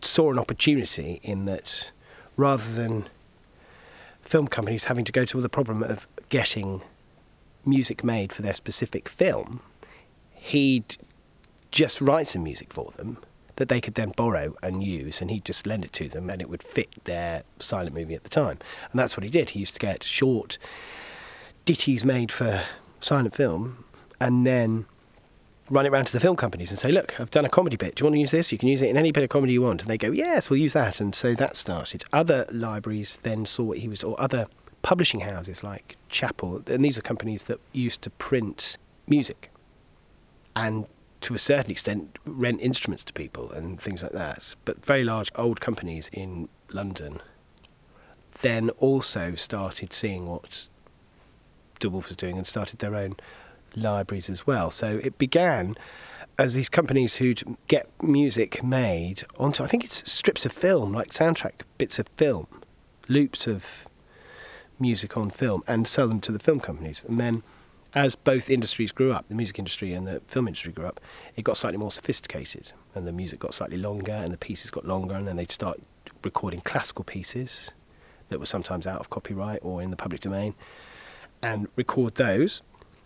saw 0.00 0.30
an 0.30 0.38
opportunity 0.38 1.20
in 1.22 1.44
that 1.46 1.92
rather 2.36 2.72
than 2.72 3.08
film 4.22 4.46
companies 4.46 4.84
having 4.84 5.04
to 5.04 5.12
go 5.12 5.24
to 5.24 5.40
the 5.40 5.48
problem 5.48 5.82
of 5.82 6.06
getting 6.28 6.82
music 7.64 8.04
made 8.04 8.32
for 8.32 8.42
their 8.42 8.54
specific 8.54 9.08
film, 9.08 9.60
he'd 10.32 10.96
just 11.70 12.00
write 12.00 12.26
some 12.26 12.42
music 12.42 12.72
for 12.72 12.90
them 12.92 13.18
that 13.60 13.68
they 13.68 13.80
could 13.80 13.94
then 13.94 14.14
borrow 14.16 14.56
and 14.62 14.82
use, 14.82 15.20
and 15.20 15.30
he'd 15.30 15.44
just 15.44 15.66
lend 15.66 15.84
it 15.84 15.92
to 15.92 16.08
them, 16.08 16.30
and 16.30 16.40
it 16.40 16.48
would 16.48 16.62
fit 16.62 16.88
their 17.04 17.42
silent 17.58 17.94
movie 17.94 18.14
at 18.14 18.24
the 18.24 18.30
time. 18.30 18.58
And 18.90 18.98
that's 18.98 19.18
what 19.18 19.22
he 19.22 19.28
did. 19.28 19.50
He 19.50 19.60
used 19.60 19.74
to 19.74 19.80
get 19.80 20.02
short 20.02 20.56
ditties 21.66 22.02
made 22.02 22.32
for 22.32 22.62
silent 23.00 23.34
film, 23.34 23.84
and 24.18 24.46
then 24.46 24.86
run 25.68 25.84
it 25.84 25.90
around 25.90 26.06
to 26.06 26.12
the 26.14 26.20
film 26.20 26.36
companies 26.36 26.70
and 26.70 26.78
say, 26.78 26.90
"Look, 26.90 27.20
I've 27.20 27.30
done 27.30 27.44
a 27.44 27.50
comedy 27.50 27.76
bit. 27.76 27.96
Do 27.96 28.02
you 28.02 28.06
want 28.06 28.14
to 28.14 28.20
use 28.20 28.30
this? 28.30 28.50
You 28.50 28.56
can 28.56 28.68
use 28.68 28.80
it 28.80 28.88
in 28.88 28.96
any 28.96 29.12
bit 29.12 29.22
of 29.22 29.28
comedy 29.28 29.52
you 29.52 29.62
want." 29.62 29.82
And 29.82 29.90
they 29.90 29.98
go, 29.98 30.10
"Yes, 30.10 30.48
we'll 30.48 30.58
use 30.58 30.72
that." 30.72 30.98
And 30.98 31.14
so 31.14 31.34
that 31.34 31.54
started. 31.54 32.04
Other 32.12 32.46
libraries 32.50 33.18
then 33.18 33.44
saw 33.44 33.64
what 33.64 33.78
he 33.78 33.88
was, 33.88 34.02
or 34.02 34.18
other 34.18 34.46
publishing 34.80 35.20
houses 35.20 35.62
like 35.62 35.98
Chappell, 36.08 36.62
and 36.66 36.82
these 36.82 36.96
are 36.96 37.02
companies 37.02 37.42
that 37.44 37.60
used 37.72 38.00
to 38.02 38.10
print 38.10 38.78
music, 39.06 39.50
and 40.56 40.86
to 41.20 41.34
a 41.34 41.38
certain 41.38 41.70
extent 41.70 42.18
rent 42.24 42.60
instruments 42.60 43.04
to 43.04 43.12
people 43.12 43.50
and 43.52 43.80
things 43.80 44.02
like 44.02 44.12
that. 44.12 44.54
But 44.64 44.84
very 44.84 45.04
large 45.04 45.30
old 45.34 45.60
companies 45.60 46.10
in 46.12 46.48
London 46.72 47.20
then 48.42 48.70
also 48.78 49.34
started 49.34 49.92
seeing 49.92 50.26
what 50.26 50.66
De 51.78 51.90
Wolfe 51.90 52.08
was 52.08 52.16
doing 52.16 52.36
and 52.36 52.46
started 52.46 52.78
their 52.78 52.94
own 52.94 53.16
libraries 53.74 54.30
as 54.30 54.46
well. 54.46 54.70
So 54.70 55.00
it 55.02 55.18
began 55.18 55.76
as 56.38 56.54
these 56.54 56.68
companies 56.68 57.16
who'd 57.16 57.42
get 57.66 57.88
music 58.02 58.62
made 58.62 59.24
onto, 59.38 59.62
I 59.62 59.66
think 59.66 59.84
it's 59.84 60.10
strips 60.10 60.46
of 60.46 60.52
film, 60.52 60.92
like 60.92 61.10
soundtrack 61.10 61.62
bits 61.76 61.98
of 61.98 62.08
film, 62.16 62.46
loops 63.08 63.46
of 63.46 63.86
music 64.78 65.16
on 65.16 65.30
film, 65.30 65.62
and 65.66 65.86
sell 65.86 66.08
them 66.08 66.20
to 66.20 66.32
the 66.32 66.38
film 66.38 66.60
companies. 66.60 67.02
And 67.06 67.20
then 67.20 67.42
as 67.94 68.14
both 68.14 68.50
industries 68.50 68.92
grew 68.92 69.12
up, 69.12 69.26
the 69.26 69.34
music 69.34 69.58
industry 69.58 69.92
and 69.92 70.06
the 70.06 70.20
film 70.28 70.46
industry 70.46 70.72
grew 70.72 70.86
up, 70.86 71.00
it 71.36 71.42
got 71.42 71.56
slightly 71.56 71.78
more 71.78 71.90
sophisticated, 71.90 72.72
and 72.94 73.06
the 73.06 73.12
music 73.12 73.40
got 73.40 73.54
slightly 73.54 73.76
longer, 73.76 74.12
and 74.12 74.32
the 74.32 74.38
pieces 74.38 74.70
got 74.70 74.84
longer, 74.84 75.14
and 75.14 75.26
then 75.26 75.36
they'd 75.36 75.50
start 75.50 75.80
recording 76.24 76.60
classical 76.60 77.04
pieces 77.04 77.70
that 78.28 78.38
were 78.38 78.46
sometimes 78.46 78.86
out 78.86 79.00
of 79.00 79.10
copyright 79.10 79.60
or 79.62 79.82
in 79.82 79.90
the 79.90 79.96
public 79.96 80.20
domain, 80.20 80.54
and 81.42 81.68
record 81.76 82.14
those, 82.14 82.62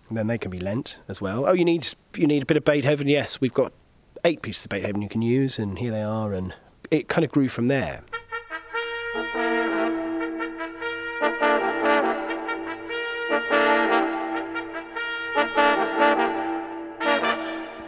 and 0.09 0.19
then 0.19 0.27
they 0.27 0.39
can 0.39 0.51
be 0.51 0.59
lent 0.59 0.99
as 1.09 1.21
well. 1.21 1.47
Oh, 1.47 1.55
you 1.55 1.65
need 1.65 1.87
you 2.17 2.27
need 2.27 2.43
a 2.43 2.47
bit 2.47 2.57
of 2.57 2.65
Beethoven? 2.65 3.09
Yes, 3.09 3.41
we've 3.41 3.55
got 3.55 3.73
eight 4.25 4.43
pieces 4.43 4.67
of 4.67 4.71
Beethoven 4.71 5.01
you 5.01 5.09
can 5.09 5.23
use, 5.23 5.59
and 5.59 5.79
here 5.79 5.91
they 5.91 6.03
are, 6.03 6.35
and 6.35 6.55
it 6.91 7.09
kind 7.09 7.25
of 7.25 7.33
grew 7.33 7.49
from 7.49 7.69
there. 7.69 8.03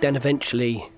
Then 0.07 0.15
eventually, 0.15 0.89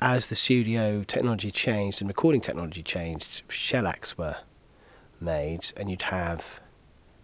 as 0.00 0.26
the 0.26 0.34
studio 0.34 1.04
technology 1.04 1.52
changed 1.52 2.02
and 2.02 2.08
recording 2.08 2.40
technology 2.40 2.82
changed, 2.82 3.44
shellacs 3.48 4.18
were 4.18 4.38
made, 5.20 5.72
and 5.76 5.88
you'd 5.88 6.02
have 6.02 6.60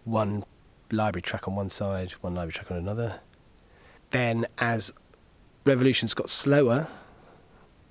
one 0.05 0.45
library 0.89 1.21
track 1.21 1.49
on 1.49 1.55
one 1.55 1.67
side, 1.67 2.13
one 2.21 2.33
library 2.33 2.53
track 2.53 2.71
on 2.71 2.77
another. 2.77 3.19
Then, 4.11 4.47
as 4.57 4.93
revolutions 5.65 6.13
got 6.13 6.29
slower, 6.29 6.87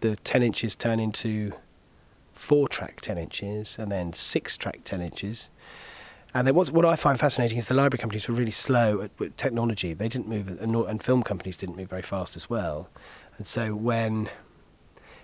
the 0.01 0.17
10 0.17 0.43
inches 0.43 0.75
turned 0.75 1.03
into 1.03 1.53
four 2.33 2.69
track 2.69 3.03
10 3.03 3.19
inches, 3.19 3.79
and 3.79 3.93
then 3.93 4.15
six 4.15 4.57
track 4.57 4.81
10 4.85 5.03
inches. 5.03 5.51
And 6.33 6.49
what 6.55 6.85
I 6.85 6.95
find 6.95 7.19
fascinating 7.19 7.59
is 7.59 7.69
the 7.69 7.75
library 7.75 8.01
companies 8.01 8.29
were 8.29 8.35
really 8.35 8.53
slow 8.53 9.03
at, 9.03 9.37
technology. 9.37 9.95
They 9.95 10.09
didn't 10.09 10.29
move, 10.29 10.49
and, 10.61 10.75
and 10.77 11.03
film 11.03 11.23
companies 11.23 11.57
didn't 11.57 11.77
move 11.77 11.89
very 11.89 12.03
fast 12.03 12.37
as 12.37 12.49
well. 12.49 12.89
And 13.37 13.47
so 13.47 13.75
when, 13.75 14.29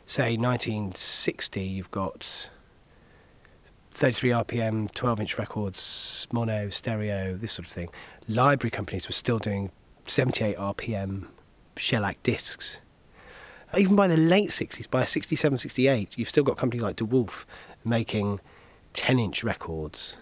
say, 0.05 0.37
1960, 0.37 1.63
you've 1.63 1.93
got 1.93 2.51
33 3.93 4.31
RPM, 4.31 4.91
12 4.93 5.21
inch 5.21 5.39
records, 5.39 6.27
mono, 6.33 6.71
stereo, 6.71 7.37
this 7.37 7.53
sort 7.53 7.67
of 7.67 7.73
thing, 7.73 7.89
library 8.27 8.71
companies 8.71 9.09
were 9.09 9.15
still 9.15 9.39
doing 9.39 9.71
78 10.09 10.57
RPM 10.57 11.29
shellac 11.77 12.21
discs. 12.25 12.81
Even 13.77 13.95
by 13.95 14.09
the 14.09 14.17
late 14.17 14.51
60s, 14.51 14.91
by 14.91 15.05
67, 15.05 15.59
68, 15.59 16.19
you've 16.19 16.29
still 16.29 16.45
got 16.45 16.57
companies 16.57 16.83
like 16.83 16.97
De 16.97 17.05
Wolfe 17.05 17.47
making 17.85 18.41
10 18.93 19.19
inch 19.19 19.45
records 19.45 20.17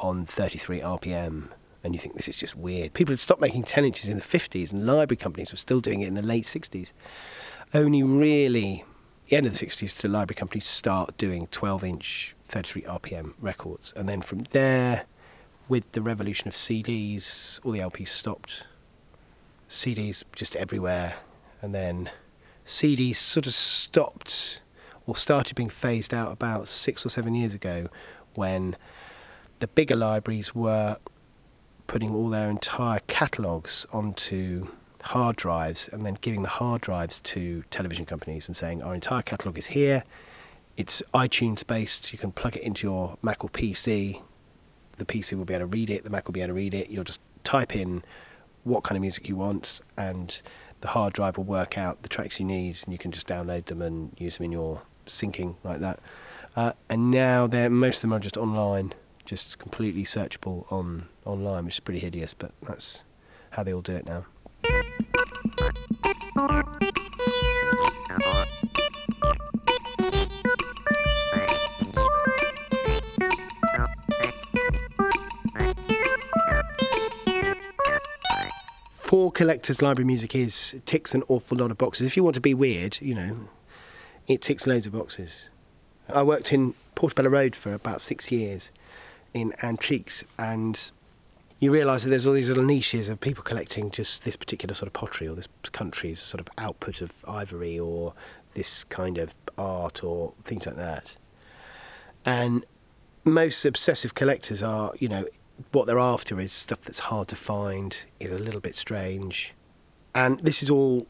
on 0.00 0.26
33 0.26 0.80
RPM. 0.80 1.48
And 1.82 1.94
you 1.94 1.98
think 1.98 2.14
this 2.14 2.28
is 2.28 2.36
just 2.36 2.56
weird. 2.56 2.92
People 2.92 3.12
had 3.12 3.20
stopped 3.20 3.40
making 3.40 3.62
10 3.62 3.84
inches 3.84 4.08
in 4.08 4.16
the 4.16 4.22
50s, 4.22 4.72
and 4.72 4.84
library 4.84 5.16
companies 5.16 5.52
were 5.52 5.58
still 5.58 5.80
doing 5.80 6.02
it 6.02 6.08
in 6.08 6.14
the 6.14 6.22
late 6.22 6.44
60s. 6.44 6.92
Only 7.72 8.02
really 8.02 8.84
the 9.28 9.36
end 9.36 9.46
of 9.46 9.56
the 9.56 9.66
60s 9.66 9.96
to 10.00 10.08
library 10.08 10.36
companies 10.36 10.66
start 10.66 11.16
doing 11.16 11.46
12 11.46 11.84
inch 11.84 12.36
33 12.44 12.82
RPM 12.82 13.34
records. 13.40 13.92
And 13.96 14.08
then 14.08 14.20
from 14.22 14.42
there, 14.50 15.04
with 15.68 15.92
the 15.92 16.02
revolution 16.02 16.48
of 16.48 16.54
CDs, 16.54 17.60
all 17.64 17.72
the 17.72 17.78
LPs 17.78 18.08
stopped. 18.08 18.66
CDs 19.68 20.24
just 20.34 20.56
everywhere. 20.56 21.14
And 21.62 21.72
then 21.74 22.10
CDs 22.66 23.16
sort 23.16 23.46
of 23.46 23.54
stopped 23.54 24.60
or 25.06 25.14
started 25.14 25.54
being 25.54 25.68
phased 25.68 26.12
out 26.12 26.32
about 26.32 26.68
six 26.68 27.06
or 27.06 27.08
seven 27.08 27.34
years 27.34 27.54
ago 27.54 27.88
when 28.34 28.76
the 29.60 29.68
bigger 29.68 29.96
libraries 29.96 30.54
were 30.54 30.96
putting 31.86 32.14
all 32.14 32.28
their 32.28 32.50
entire 32.50 33.00
catalogues 33.06 33.86
onto 33.92 34.68
hard 35.02 35.36
drives 35.36 35.88
and 35.88 36.04
then 36.04 36.18
giving 36.20 36.42
the 36.42 36.48
hard 36.48 36.80
drives 36.80 37.20
to 37.20 37.62
television 37.70 38.04
companies 38.04 38.48
and 38.48 38.56
saying 38.56 38.82
our 38.82 38.94
entire 38.94 39.22
catalogue 39.22 39.58
is 39.58 39.68
here. 39.68 40.02
It's 40.76 41.02
iTunes 41.12 41.66
based. 41.66 42.12
You 42.12 42.18
can 42.18 42.32
plug 42.32 42.56
it 42.56 42.62
into 42.62 42.86
your 42.86 43.18
Mac 43.22 43.44
or 43.44 43.50
PC. 43.50 44.22
The 44.96 45.04
PC 45.04 45.36
will 45.36 45.44
be 45.44 45.54
able 45.54 45.66
to 45.66 45.66
read 45.66 45.90
it. 45.90 46.04
The 46.04 46.10
Mac 46.10 46.26
will 46.26 46.32
be 46.32 46.40
able 46.40 46.48
to 46.48 46.54
read 46.54 46.74
it. 46.74 46.88
You'll 46.88 47.04
just 47.04 47.20
type 47.44 47.76
in 47.76 48.02
what 48.64 48.82
kind 48.82 48.96
of 48.96 49.00
music 49.00 49.28
you 49.28 49.36
want, 49.36 49.80
and 49.96 50.40
the 50.82 50.88
hard 50.88 51.14
drive 51.14 51.38
will 51.38 51.44
work 51.44 51.78
out 51.78 52.02
the 52.02 52.08
tracks 52.08 52.38
you 52.38 52.46
need, 52.46 52.78
and 52.84 52.92
you 52.92 52.98
can 52.98 53.10
just 53.10 53.26
download 53.26 53.66
them 53.66 53.80
and 53.80 54.12
use 54.18 54.36
them 54.36 54.44
in 54.44 54.52
your 54.52 54.82
syncing 55.06 55.56
like 55.64 55.80
that. 55.80 55.98
Uh, 56.54 56.72
and 56.88 57.10
now 57.10 57.46
they're 57.46 57.70
most 57.70 57.98
of 57.98 58.02
them 58.02 58.12
are 58.12 58.20
just 58.20 58.36
online 58.36 58.92
just 59.30 59.60
completely 59.60 60.02
searchable 60.02 60.64
on 60.72 61.06
online, 61.24 61.64
which 61.64 61.74
is 61.74 61.80
pretty 61.80 62.00
hideous, 62.00 62.34
but 62.34 62.50
that's 62.62 63.04
how 63.50 63.62
they 63.62 63.72
all 63.72 63.80
do 63.80 63.94
it 63.94 64.04
now. 64.04 64.26
For 78.90 79.30
collectors, 79.30 79.80
library 79.80 80.06
music 80.06 80.34
is 80.34 80.74
ticks 80.86 81.14
an 81.14 81.22
awful 81.28 81.56
lot 81.56 81.70
of 81.70 81.78
boxes. 81.78 82.08
If 82.08 82.16
you 82.16 82.24
want 82.24 82.34
to 82.34 82.40
be 82.40 82.52
weird, 82.52 82.98
you 83.00 83.14
know, 83.14 83.48
it 84.26 84.42
ticks 84.42 84.66
loads 84.66 84.88
of 84.88 84.92
boxes. 84.92 85.48
I 86.08 86.24
worked 86.24 86.52
in 86.52 86.74
Portobello 86.96 87.30
Road 87.30 87.54
for 87.54 87.72
about 87.72 88.00
six 88.00 88.32
years, 88.32 88.72
in 89.34 89.54
antiques 89.62 90.24
and 90.38 90.90
you 91.60 91.70
realise 91.70 92.04
that 92.04 92.10
there's 92.10 92.26
all 92.26 92.32
these 92.32 92.48
little 92.48 92.64
niches 92.64 93.10
of 93.10 93.20
people 93.20 93.44
collecting 93.44 93.90
just 93.90 94.24
this 94.24 94.34
particular 94.34 94.74
sort 94.74 94.86
of 94.86 94.94
pottery 94.94 95.28
or 95.28 95.34
this 95.34 95.48
country's 95.72 96.18
sort 96.18 96.40
of 96.40 96.48
output 96.56 97.02
of 97.02 97.12
ivory 97.28 97.78
or 97.78 98.14
this 98.54 98.82
kind 98.84 99.18
of 99.18 99.34
art 99.58 100.02
or 100.02 100.32
things 100.42 100.66
like 100.66 100.76
that. 100.76 101.16
And 102.24 102.64
most 103.24 103.64
obsessive 103.66 104.14
collectors 104.14 104.62
are, 104.62 104.92
you 104.98 105.08
know, 105.08 105.26
what 105.72 105.86
they're 105.86 105.98
after 105.98 106.40
is 106.40 106.50
stuff 106.50 106.80
that's 106.80 107.00
hard 107.00 107.28
to 107.28 107.36
find, 107.36 107.94
is 108.18 108.30
a 108.32 108.38
little 108.38 108.60
bit 108.60 108.74
strange. 108.74 109.54
And 110.14 110.40
this 110.40 110.62
is 110.62 110.70
all 110.70 111.06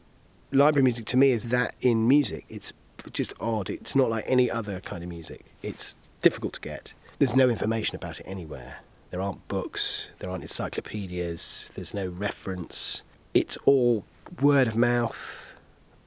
library 0.51 0.83
music 0.83 1.05
to 1.07 1.17
me 1.17 1.31
is 1.31 1.47
that 1.47 1.75
in 1.79 2.09
music. 2.09 2.45
It's 2.49 2.73
just 3.13 3.33
odd. 3.39 3.69
It's 3.69 3.95
not 3.95 4.09
like 4.09 4.25
any 4.27 4.51
other 4.51 4.81
kind 4.81 5.01
of 5.01 5.09
music. 5.09 5.45
It's 5.61 5.95
difficult 6.21 6.53
to 6.53 6.61
get 6.61 6.93
there's 7.21 7.35
no 7.35 7.49
information 7.49 7.95
about 7.95 8.19
it 8.19 8.25
anywhere. 8.25 8.77
There 9.11 9.21
aren't 9.21 9.47
books, 9.47 10.09
there 10.17 10.27
aren't 10.27 10.41
encyclopedias, 10.41 11.71
there's 11.75 11.93
no 11.93 12.07
reference. 12.07 13.03
It's 13.35 13.57
all 13.57 14.05
word 14.41 14.67
of 14.67 14.75
mouth. 14.75 15.53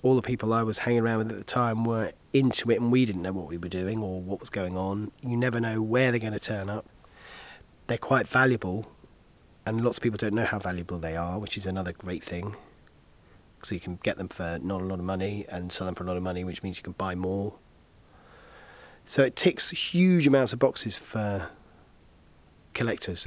All 0.03 0.17
the 0.17 0.23
people 0.23 0.53
I 0.53 0.65
was 0.65 0.79
hanging 0.79 1.03
around 1.03 1.19
with 1.19 1.31
at 1.31 1.37
the 1.37 1.45
time 1.45 1.85
were 1.85 2.11
into 2.33 2.69
it, 2.73 2.81
and 2.81 2.91
we 2.91 3.05
didn't 3.05 3.23
know 3.23 3.31
what 3.31 3.47
we 3.47 3.57
were 3.57 3.69
doing 3.69 4.03
or 4.03 4.21
what 4.21 4.41
was 4.41 4.51
going 4.51 4.77
on. 4.77 5.13
You 5.23 5.37
never 5.37 5.61
know 5.61 5.81
where 5.81 6.11
they're 6.11 6.19
going 6.19 6.33
to 6.33 6.41
turn 6.41 6.69
up. 6.69 6.85
They're 7.87 7.97
quite 7.97 8.27
valuable, 8.27 8.91
and 9.65 9.85
lots 9.85 9.99
of 9.99 10.03
people 10.03 10.17
don't 10.17 10.35
know 10.35 10.47
how 10.47 10.59
valuable 10.59 10.99
they 10.99 11.17
are, 11.17 11.39
which 11.39 11.57
is 11.57 11.65
another 11.65 11.93
great 11.93 12.25
thing. 12.25 12.57
So 13.63 13.77
you 13.77 13.81
can 13.81 14.01
get 14.03 14.19
them 14.19 14.27
for 14.27 14.59
not 14.61 14.81
a 14.81 14.85
lot 14.85 14.99
of 14.99 15.05
money 15.05 15.47
and 15.49 15.71
sell 15.71 15.85
them 15.85 15.95
for 15.95 16.03
a 16.03 16.09
lot 16.09 16.17
of 16.17 16.25
money, 16.25 16.43
which 16.43 16.65
means 16.65 16.79
you 16.79 16.83
can 16.83 16.95
buy 16.95 17.15
more. 17.15 17.55
So 19.07 19.23
it 19.23 19.37
ticks 19.37 19.71
huge 19.71 20.27
amounts 20.27 20.53
of 20.53 20.59
boxes 20.59 20.97
for 20.97 21.49
collectors. 22.73 23.27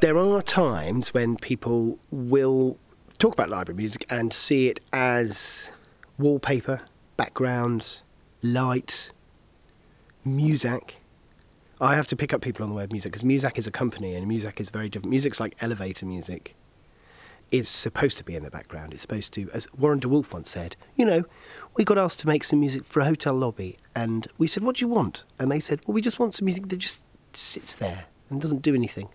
There 0.00 0.16
are 0.18 0.42
times 0.42 1.14
when 1.14 1.36
people 1.36 1.98
will 2.10 2.78
talk 3.18 3.34
about 3.34 3.50
library 3.50 3.76
music 3.76 4.06
and 4.10 4.32
see 4.32 4.68
it 4.68 4.80
as 4.92 5.70
wallpaper, 6.18 6.80
backgrounds, 7.16 8.02
light, 8.42 9.12
Muzak. 10.26 10.92
I 11.80 11.94
have 11.94 12.06
to 12.08 12.16
pick 12.16 12.34
up 12.34 12.42
people 12.42 12.64
on 12.64 12.74
the 12.74 12.82
of 12.82 12.90
Muzak 12.90 13.04
because 13.04 13.22
Muzak 13.22 13.58
is 13.58 13.66
a 13.66 13.70
company 13.70 14.14
and 14.14 14.30
Muzak 14.30 14.60
is 14.60 14.68
very 14.68 14.88
different. 14.88 15.14
Muzak's 15.14 15.40
like 15.40 15.56
elevator 15.60 16.04
music. 16.04 16.54
It's 17.50 17.68
supposed 17.68 18.18
to 18.18 18.24
be 18.24 18.36
in 18.36 18.44
the 18.44 18.50
background. 18.50 18.92
It's 18.92 19.02
supposed 19.02 19.32
to, 19.34 19.50
as 19.52 19.66
Warren 19.72 19.98
DeWolfe 19.98 20.32
once 20.32 20.50
said, 20.50 20.76
you 20.94 21.04
know, 21.04 21.24
we 21.76 21.84
got 21.84 21.98
asked 21.98 22.20
to 22.20 22.26
make 22.26 22.44
some 22.44 22.60
music 22.60 22.84
for 22.84 23.00
a 23.00 23.06
hotel 23.06 23.34
lobby 23.34 23.78
and 23.96 24.28
we 24.38 24.46
said, 24.46 24.62
what 24.62 24.76
do 24.76 24.84
you 24.84 24.88
want? 24.88 25.24
And 25.38 25.50
they 25.50 25.58
said, 25.58 25.80
well, 25.86 25.94
we 25.94 26.02
just 26.02 26.20
want 26.20 26.34
some 26.34 26.44
music 26.44 26.68
that 26.68 26.76
just 26.76 27.04
sits 27.32 27.74
there 27.74 28.04
and 28.28 28.40
doesn't 28.40 28.62
do 28.62 28.74
anything. 28.74 29.08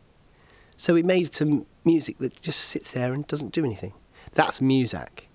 So 0.75 0.95
we 0.95 1.03
made 1.03 1.33
some 1.33 1.65
music 1.85 2.17
that 2.17 2.41
just 2.41 2.59
sits 2.59 2.91
there 2.91 3.13
and 3.13 3.25
doesn't 3.27 3.53
do 3.53 3.63
anything. 3.63 3.93
That's 4.33 4.59
Muzak. 4.59 5.25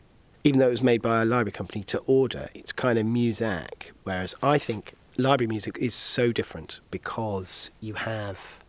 Even 0.43 0.59
though 0.59 0.69
it 0.69 0.73
was 0.73 0.83
made 0.83 1.01
by 1.01 1.23
a 1.23 1.25
library 1.25 1.53
company 1.53 1.85
to 1.85 1.99
order, 2.01 2.49
it's 2.55 2.73
kind 2.73 2.99
of 2.99 3.07
Muzak. 3.07 3.93
Whereas 4.03 4.35
I 4.43 4.59
think 4.59 4.95
library 5.21 5.49
music 5.49 5.77
is 5.79 5.95
so 5.95 6.33
different 6.33 6.81
because 6.91 7.71
you 7.81 7.95
have 7.95 8.61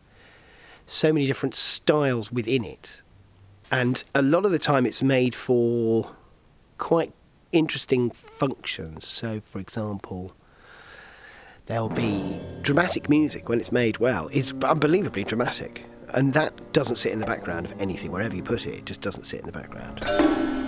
so 0.85 1.13
many 1.13 1.25
different 1.25 1.55
styles 1.55 2.31
within 2.31 2.63
it. 2.63 3.01
And 3.71 4.03
a 4.13 4.21
lot 4.21 4.45
of 4.45 4.51
the 4.51 4.59
time 4.59 4.85
it's 4.85 5.01
made 5.01 5.33
for 5.33 6.11
quite 6.77 7.13
interesting 7.51 8.11
functions. 8.11 9.07
So, 9.07 9.41
for 9.45 9.59
example, 9.59 10.33
there'll 11.67 11.89
be 11.89 12.41
dramatic 12.61 13.09
music 13.09 13.47
when 13.47 13.59
it's 13.59 13.71
made 13.71 13.97
well, 13.97 14.27
is 14.33 14.53
unbelievably 14.61 15.23
dramatic. 15.23 15.85
And 16.09 16.33
that 16.33 16.73
doesn't 16.73 16.97
sit 16.97 17.13
in 17.13 17.19
the 17.19 17.25
background 17.25 17.65
of 17.65 17.79
anything. 17.79 18.11
Wherever 18.11 18.35
you 18.35 18.43
put 18.43 18.67
it, 18.67 18.73
it 18.73 18.85
just 18.85 18.99
doesn't 18.99 19.23
sit 19.23 19.39
in 19.39 19.45
the 19.45 19.53
background. 19.53 20.60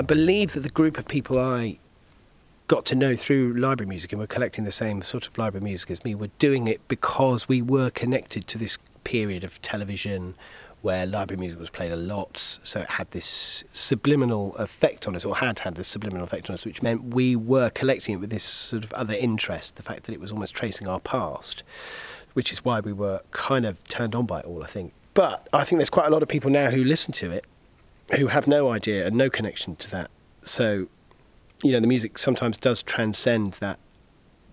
I 0.00 0.02
believe 0.02 0.54
that 0.54 0.60
the 0.60 0.70
group 0.70 0.96
of 0.96 1.06
people 1.06 1.38
I 1.38 1.78
got 2.68 2.86
to 2.86 2.94
know 2.94 3.14
through 3.14 3.52
library 3.52 3.86
music 3.86 4.12
and 4.12 4.18
were 4.18 4.26
collecting 4.26 4.64
the 4.64 4.72
same 4.72 5.02
sort 5.02 5.26
of 5.26 5.36
library 5.36 5.62
music 5.62 5.90
as 5.90 6.02
me 6.06 6.14
were 6.14 6.30
doing 6.38 6.68
it 6.68 6.80
because 6.88 7.50
we 7.50 7.60
were 7.60 7.90
connected 7.90 8.46
to 8.46 8.56
this 8.56 8.78
period 9.04 9.44
of 9.44 9.60
television 9.60 10.36
where 10.80 11.04
library 11.04 11.38
music 11.38 11.60
was 11.60 11.68
played 11.68 11.92
a 11.92 11.96
lot, 11.96 12.38
so 12.38 12.80
it 12.80 12.88
had 12.88 13.10
this 13.10 13.62
subliminal 13.72 14.56
effect 14.56 15.06
on 15.06 15.14
us, 15.14 15.26
or 15.26 15.36
had 15.36 15.58
had 15.58 15.74
this 15.74 15.88
subliminal 15.88 16.24
effect 16.24 16.48
on 16.48 16.54
us, 16.54 16.64
which 16.64 16.80
meant 16.80 17.12
we 17.12 17.36
were 17.36 17.68
collecting 17.68 18.14
it 18.14 18.20
with 18.20 18.30
this 18.30 18.42
sort 18.42 18.82
of 18.82 18.94
other 18.94 19.12
interest, 19.12 19.76
the 19.76 19.82
fact 19.82 20.04
that 20.04 20.14
it 20.14 20.20
was 20.20 20.32
almost 20.32 20.54
tracing 20.54 20.88
our 20.88 21.00
past, 21.00 21.62
which 22.32 22.52
is 22.52 22.64
why 22.64 22.80
we 22.80 22.94
were 22.94 23.20
kind 23.32 23.66
of 23.66 23.84
turned 23.84 24.14
on 24.14 24.24
by 24.24 24.38
it 24.40 24.46
all, 24.46 24.64
I 24.64 24.66
think. 24.66 24.94
But 25.12 25.46
I 25.52 25.64
think 25.64 25.78
there's 25.78 25.90
quite 25.90 26.06
a 26.06 26.10
lot 26.10 26.22
of 26.22 26.28
people 26.30 26.50
now 26.50 26.70
who 26.70 26.82
listen 26.82 27.12
to 27.12 27.30
it 27.30 27.44
who 28.16 28.28
have 28.28 28.46
no 28.46 28.70
idea 28.70 29.06
and 29.06 29.16
no 29.16 29.30
connection 29.30 29.76
to 29.76 29.90
that. 29.90 30.10
So, 30.42 30.88
you 31.62 31.72
know, 31.72 31.80
the 31.80 31.86
music 31.86 32.18
sometimes 32.18 32.56
does 32.56 32.82
transcend 32.82 33.54
that, 33.54 33.78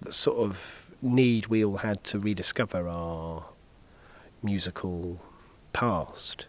sort 0.10 0.38
of 0.38 0.92
need 1.02 1.48
we 1.48 1.64
all 1.64 1.78
had 1.78 2.04
to 2.04 2.20
rediscover 2.20 2.88
our 2.88 3.46
musical 4.44 5.20
past. 5.74 6.46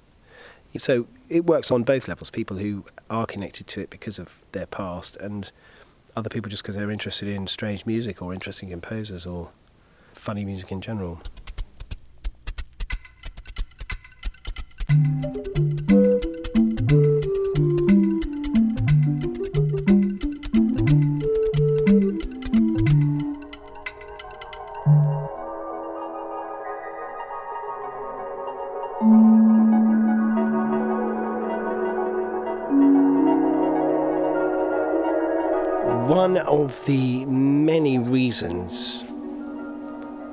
So 0.77 1.07
it 1.29 1.47
works 1.47 1.71
on 1.71 1.83
both 1.83 2.09
levels 2.09 2.31
people 2.31 2.59
who 2.59 2.85
are 3.09 3.27
connected 3.27 3.67
to 3.69 3.81
it 3.81 3.91
because 3.91 4.19
of 4.19 4.43
their 4.53 4.67
past, 4.67 5.17
and 5.17 5.51
other 6.15 6.29
people 6.29 6.51
just 6.51 6.63
because 6.63 6.77
they're 6.77 6.91
interested 6.91 7.29
in 7.29 7.47
strange 7.47 7.87
music 7.87 8.21
or 8.21 8.35
interesting 8.35 8.69
composers 8.71 9.27
or 9.27 9.51
funny 10.13 10.45
music 10.45 10.71
in 10.71 10.81
general. 10.81 11.21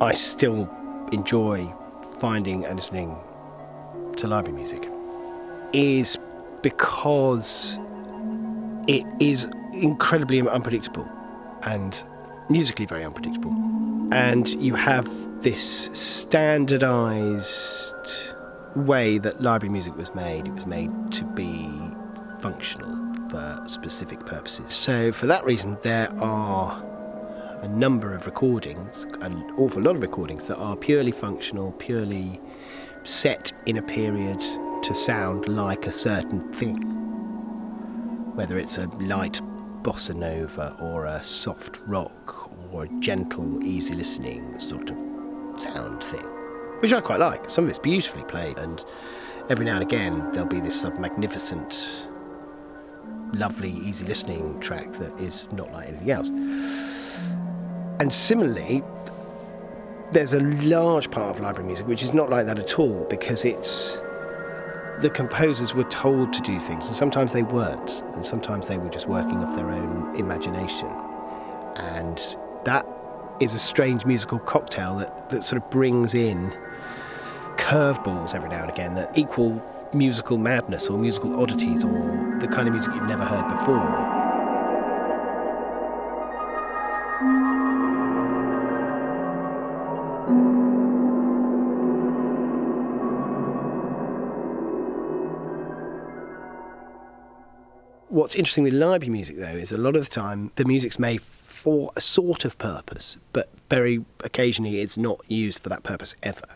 I 0.01 0.13
still 0.13 0.69
enjoy 1.11 1.73
finding 2.19 2.65
and 2.65 2.75
listening 2.75 3.17
to 4.17 4.27
library 4.27 4.57
music 4.57 4.89
is 5.73 6.17
because 6.61 7.79
it 8.87 9.05
is 9.19 9.47
incredibly 9.73 10.41
unpredictable 10.41 11.07
and 11.63 12.03
musically 12.49 12.85
very 12.85 13.03
unpredictable. 13.03 13.53
And 14.11 14.47
you 14.49 14.75
have 14.75 15.09
this 15.41 15.87
standardized 15.97 17.95
way 18.75 19.17
that 19.17 19.41
library 19.41 19.71
music 19.71 19.95
was 19.95 20.13
made. 20.13 20.47
It 20.47 20.53
was 20.53 20.65
made 20.65 20.91
to 21.13 21.23
be 21.23 21.69
functional 22.39 22.95
for 23.29 23.63
specific 23.67 24.25
purposes. 24.25 24.71
So, 24.71 25.11
for 25.11 25.25
that 25.27 25.43
reason, 25.45 25.77
there 25.81 26.13
are 26.21 26.83
a 27.61 27.67
number 27.67 28.13
of 28.13 28.25
recordings, 28.25 29.05
an 29.21 29.43
awful 29.57 29.81
lot 29.81 29.95
of 29.95 30.01
recordings, 30.01 30.47
that 30.47 30.57
are 30.57 30.75
purely 30.75 31.11
functional, 31.11 31.71
purely 31.73 32.39
set 33.03 33.51
in 33.65 33.77
a 33.77 33.81
period 33.81 34.41
to 34.83 34.95
sound 34.95 35.47
like 35.47 35.87
a 35.87 35.91
certain 35.91 36.51
thing. 36.53 36.77
Whether 38.35 38.57
it's 38.57 38.77
a 38.77 38.87
light 38.99 39.41
bossa 39.81 40.15
nova 40.15 40.75
or 40.79 41.05
a 41.05 41.21
soft 41.23 41.79
rock 41.85 42.51
or 42.71 42.83
a 42.83 42.89
gentle, 42.99 43.63
easy 43.63 43.95
listening 43.95 44.59
sort 44.59 44.89
of 44.89 44.97
sound 45.59 46.03
thing 46.03 46.25
which 46.79 46.93
I 46.93 47.01
quite 47.01 47.19
like. 47.19 47.49
Some 47.49 47.63
of 47.63 47.69
it's 47.69 47.79
beautifully 47.79 48.23
played, 48.23 48.57
and 48.57 48.83
every 49.49 49.65
now 49.65 49.73
and 49.73 49.81
again 49.81 50.31
there'll 50.31 50.47
be 50.47 50.59
this 50.59 50.79
sort 50.79 50.93
of 50.93 50.99
magnificent, 50.99 52.07
lovely, 53.33 53.71
easy 53.71 54.05
listening 54.05 54.59
track 54.59 54.91
that 54.93 55.19
is 55.19 55.51
not 55.51 55.71
like 55.71 55.87
anything 55.87 56.11
else. 56.11 56.29
And 57.99 58.13
similarly, 58.13 58.83
there's 60.11 60.33
a 60.33 60.39
large 60.39 61.09
part 61.11 61.35
of 61.35 61.41
library 61.41 61.67
music 61.67 61.87
which 61.87 62.03
is 62.03 62.13
not 62.13 62.29
like 62.29 62.45
that 62.45 62.59
at 62.59 62.79
all 62.79 63.05
because 63.05 63.43
it's 63.45 63.99
the 64.99 65.09
composers 65.09 65.73
were 65.73 65.83
told 65.85 66.31
to 66.33 66.41
do 66.41 66.59
things, 66.59 66.87
and 66.87 66.95
sometimes 66.95 67.33
they 67.33 67.43
weren't, 67.43 68.01
and 68.13 68.25
sometimes 68.25 68.67
they 68.67 68.77
were 68.77 68.89
just 68.89 69.07
working 69.07 69.37
off 69.43 69.55
their 69.55 69.69
own 69.69 70.15
imagination. 70.15 70.87
And 71.75 72.21
that 72.63 72.85
is 73.41 73.53
a 73.53 73.59
strange 73.59 74.05
musical 74.05 74.39
cocktail 74.39 74.95
that, 74.95 75.29
that 75.29 75.43
sort 75.43 75.61
of 75.61 75.69
brings 75.69 76.13
in 76.13 76.55
curveballs 77.57 78.33
every 78.33 78.49
now 78.49 78.61
and 78.61 78.71
again 78.71 78.95
that 78.95 79.17
equal 79.17 79.63
musical 79.93 80.37
madness 80.37 80.87
or 80.87 80.97
musical 80.97 81.41
oddities 81.41 81.83
or 81.83 82.37
the 82.39 82.47
kind 82.47 82.67
of 82.67 82.73
music 82.73 82.93
you've 82.93 83.07
never 83.07 83.25
heard 83.25 83.47
before. 83.49 84.15
What's 98.15 98.33
interesting 98.33 98.63
with 98.63 98.71
library 98.71 99.11
music, 99.11 99.35
though, 99.35 99.57
is 99.57 99.73
a 99.73 99.77
lot 99.77 99.97
of 99.97 100.07
the 100.07 100.09
time 100.09 100.49
the 100.55 100.63
music's 100.63 100.97
made 100.97 101.21
for 101.21 101.91
a 101.97 101.99
sort 101.99 102.45
of 102.45 102.57
purpose, 102.57 103.17
but 103.33 103.49
very 103.69 104.05
occasionally 104.23 104.79
it's 104.79 104.95
not 104.95 105.19
used 105.27 105.61
for 105.61 105.67
that 105.67 105.83
purpose 105.83 106.15
ever. 106.23 106.47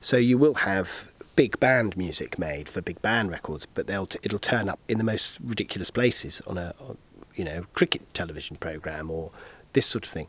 So 0.00 0.16
you 0.16 0.36
will 0.38 0.54
have 0.54 1.12
big 1.36 1.60
band 1.60 1.96
music 1.96 2.36
made 2.36 2.68
for 2.68 2.82
big 2.82 3.00
band 3.00 3.30
records, 3.30 3.64
but 3.64 3.86
they'll 3.86 4.06
t- 4.06 4.18
it'll 4.24 4.40
turn 4.40 4.68
up 4.68 4.80
in 4.88 4.98
the 4.98 5.04
most 5.04 5.38
ridiculous 5.40 5.92
places 5.92 6.42
on 6.48 6.58
a 6.58 6.74
on, 6.80 6.98
you 7.36 7.44
know 7.44 7.66
cricket 7.74 8.12
television 8.12 8.56
program 8.56 9.08
or 9.08 9.30
this 9.74 9.86
sort 9.86 10.04
of 10.04 10.10
thing. 10.10 10.26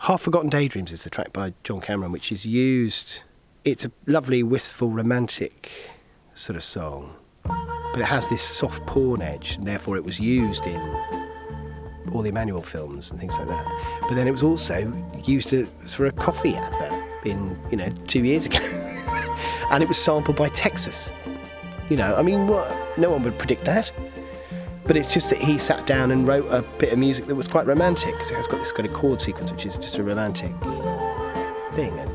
Half 0.00 0.22
Forgotten 0.22 0.48
Daydreams 0.48 0.90
is 0.90 1.04
the 1.04 1.10
track 1.10 1.34
by 1.34 1.52
John 1.64 1.82
Cameron, 1.82 2.12
which 2.12 2.32
is 2.32 2.46
used. 2.46 3.24
It's 3.62 3.84
a 3.84 3.92
lovely, 4.06 4.42
wistful, 4.42 4.88
romantic 4.88 5.90
sort 6.32 6.56
of 6.56 6.64
song, 6.64 7.16
but 7.94 8.00
it 8.00 8.06
has 8.06 8.26
this 8.26 8.42
soft 8.42 8.84
porn 8.86 9.22
edge, 9.22 9.54
and 9.56 9.64
therefore 9.64 9.96
it 9.96 10.02
was 10.02 10.18
used 10.18 10.66
in 10.66 10.80
all 12.12 12.22
the 12.22 12.32
Emmanuelle 12.32 12.64
films 12.64 13.12
and 13.12 13.20
things 13.20 13.38
like 13.38 13.46
that. 13.46 14.00
But 14.08 14.16
then 14.16 14.26
it 14.26 14.32
was 14.32 14.42
also 14.42 14.92
used 15.22 15.54
for 15.86 16.06
a 16.06 16.10
coffee 16.10 16.56
advert 16.56 17.04
in, 17.24 17.56
you 17.70 17.76
know, 17.76 17.88
two 18.08 18.24
years 18.24 18.46
ago. 18.46 18.58
and 19.70 19.80
it 19.80 19.86
was 19.86 19.96
sampled 19.96 20.36
by 20.36 20.48
Texas. 20.48 21.12
You 21.88 21.96
know, 21.96 22.16
I 22.16 22.22
mean, 22.22 22.48
what? 22.48 22.98
No 22.98 23.10
one 23.10 23.22
would 23.22 23.38
predict 23.38 23.64
that. 23.66 23.92
But 24.84 24.96
it's 24.96 25.14
just 25.14 25.30
that 25.30 25.38
he 25.38 25.56
sat 25.56 25.86
down 25.86 26.10
and 26.10 26.26
wrote 26.26 26.52
a 26.52 26.62
bit 26.78 26.92
of 26.92 26.98
music 26.98 27.26
that 27.26 27.36
was 27.36 27.46
quite 27.46 27.64
romantic 27.64 28.12
because 28.14 28.32
it 28.32 28.34
has 28.34 28.48
got 28.48 28.58
this 28.58 28.72
kind 28.72 28.88
of 28.88 28.92
chord 28.92 29.20
sequence, 29.20 29.52
which 29.52 29.66
is 29.66 29.78
just 29.78 29.98
a 29.98 30.02
romantic 30.02 30.50
thing. 31.74 31.96
And 31.96 32.10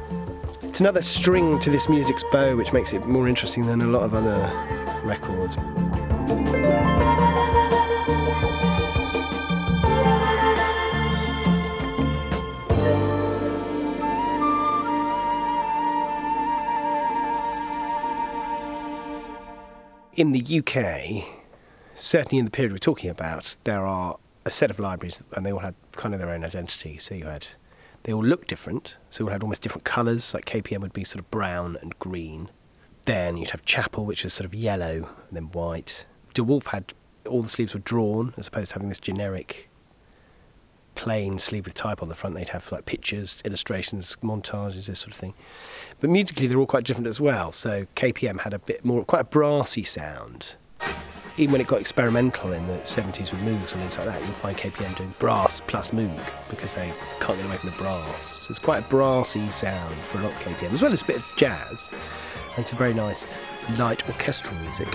it's 0.63 0.81
another 0.81 1.01
string 1.01 1.57
to 1.59 1.69
this 1.69 1.87
music's 1.87 2.25
bow, 2.33 2.57
which 2.57 2.73
makes 2.73 2.91
it 2.91 3.05
more 3.05 3.29
interesting 3.29 3.65
than 3.65 3.79
a 3.79 3.87
lot 3.87 4.03
of 4.03 4.13
other 4.13 4.78
records. 5.03 5.55
In 20.15 20.33
the 20.33 20.59
UK, 20.59 21.23
certainly 21.95 22.39
in 22.39 22.45
the 22.45 22.51
period 22.51 22.73
we're 22.73 22.77
talking 22.77 23.09
about, 23.09 23.55
there 23.63 23.85
are 23.85 24.17
a 24.45 24.51
set 24.51 24.69
of 24.69 24.77
libraries 24.77 25.23
and 25.33 25.45
they 25.45 25.51
all 25.53 25.59
had 25.59 25.75
kind 25.93 26.13
of 26.13 26.19
their 26.19 26.29
own 26.29 26.43
identity. 26.43 26.97
So 26.97 27.15
you 27.15 27.25
had, 27.25 27.47
they 28.03 28.11
all 28.11 28.23
looked 28.23 28.49
different. 28.49 28.97
So 29.09 29.23
we 29.25 29.31
had 29.31 29.43
almost 29.43 29.61
different 29.61 29.85
colours, 29.85 30.33
like 30.33 30.45
KPM 30.45 30.81
would 30.81 30.91
be 30.91 31.05
sort 31.05 31.23
of 31.23 31.31
brown 31.31 31.77
and 31.81 31.97
green. 31.99 32.49
Then 33.09 33.37
you'd 33.37 33.49
have 33.49 33.65
Chappell, 33.65 34.05
which 34.05 34.23
is 34.23 34.35
sort 34.35 34.45
of 34.45 34.53
yellow 34.53 35.09
and 35.29 35.31
then 35.31 35.45
white. 35.45 36.05
De 36.35 36.43
Wolfe 36.43 36.67
had, 36.67 36.93
all 37.27 37.41
the 37.41 37.49
sleeves 37.49 37.73
were 37.73 37.79
drawn 37.79 38.35
as 38.37 38.47
opposed 38.47 38.67
to 38.67 38.73
having 38.75 38.87
this 38.87 38.99
generic 38.99 39.67
plain 40.93 41.39
sleeve 41.39 41.65
with 41.65 41.73
type 41.73 42.03
on 42.03 42.09
the 42.09 42.13
front. 42.13 42.35
They'd 42.35 42.49
have 42.49 42.71
like 42.71 42.85
pictures, 42.85 43.41
illustrations, 43.45 44.15
montages, 44.21 44.85
this 44.85 44.99
sort 44.99 45.13
of 45.13 45.15
thing. 45.15 45.33
But 45.99 46.11
musically, 46.11 46.45
they're 46.45 46.59
all 46.59 46.67
quite 46.67 46.83
different 46.83 47.07
as 47.07 47.19
well. 47.19 47.51
So 47.51 47.87
KPM 47.95 48.41
had 48.41 48.53
a 48.53 48.59
bit 48.59 48.85
more, 48.85 49.03
quite 49.03 49.21
a 49.21 49.23
brassy 49.23 49.83
sound 49.83 50.55
even 51.39 51.53
when 51.53 51.61
it 51.61 51.67
got 51.67 51.79
experimental 51.79 52.51
in 52.51 52.67
the 52.67 52.73
70s 52.79 53.31
with 53.31 53.39
Moogs 53.39 53.71
and 53.71 53.81
things 53.81 53.97
like 53.97 54.07
that, 54.07 54.21
you'll 54.23 54.33
find 54.33 54.57
KPM 54.57 54.93
doing 54.97 55.13
brass 55.19 55.61
plus 55.65 55.91
Moog 55.91 56.19
because 56.49 56.75
they 56.75 56.91
can't 57.21 57.37
get 57.37 57.45
away 57.45 57.55
from 57.55 57.69
the 57.69 57.77
brass. 57.77 58.23
So 58.23 58.51
it's 58.51 58.59
quite 58.59 58.83
a 58.83 58.87
brassy 58.89 59.49
sound 59.49 59.95
for 59.99 60.17
a 60.17 60.23
lot 60.23 60.33
of 60.33 60.39
KPM, 60.39 60.73
as 60.73 60.81
well 60.81 60.91
as 60.91 61.01
a 61.01 61.05
bit 61.05 61.15
of 61.15 61.35
jazz. 61.37 61.89
And 62.59 62.65
it's 62.65 62.73
a 62.73 62.75
very 62.75 62.93
nice, 62.93 63.25
light 63.77 64.05
orchestral 64.09 64.53
music. 64.57 64.89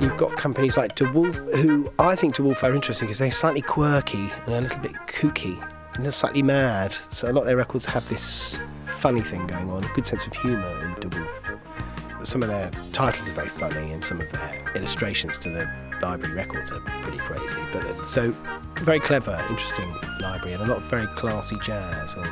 You've 0.00 0.16
got 0.16 0.36
companies 0.36 0.76
like 0.76 0.96
DeWolfe, 0.96 1.58
who 1.58 1.92
I 2.00 2.16
think 2.16 2.34
DeWolfe 2.34 2.64
are 2.64 2.74
interesting 2.74 3.06
because 3.06 3.20
they're 3.20 3.30
slightly 3.30 3.62
quirky 3.62 4.30
and 4.46 4.54
a 4.54 4.60
little 4.62 4.82
bit 4.82 4.94
kooky 5.06 5.64
and 5.94 6.12
slightly 6.12 6.42
mad. 6.42 6.92
So 7.12 7.30
a 7.30 7.32
lot 7.32 7.42
of 7.42 7.46
their 7.46 7.56
records 7.56 7.86
have 7.86 8.08
this 8.08 8.60
funny 8.98 9.20
thing 9.20 9.46
going 9.46 9.70
on, 9.70 9.84
a 9.84 9.88
good 9.94 10.04
sense 10.06 10.26
of 10.26 10.34
humour 10.34 10.84
in 10.84 10.92
DeWolfe. 10.96 12.26
Some 12.26 12.42
of 12.42 12.48
their 12.48 12.68
titles 12.92 13.28
are 13.28 13.32
very 13.32 13.48
funny 13.48 13.92
and 13.92 14.02
some 14.04 14.20
of 14.20 14.28
their 14.32 14.60
illustrations 14.74 15.38
to 15.38 15.50
the 15.50 15.70
library 16.02 16.34
records 16.34 16.72
are 16.72 16.80
pretty 17.00 17.18
crazy. 17.18 17.60
But 17.72 18.08
so 18.08 18.34
very 18.78 18.98
clever, 18.98 19.38
interesting 19.48 19.88
library 20.20 20.54
and 20.54 20.64
a 20.64 20.66
lot 20.66 20.78
of 20.78 20.84
very 20.86 21.06
classy 21.14 21.56
jazz 21.62 22.16
on 22.16 22.26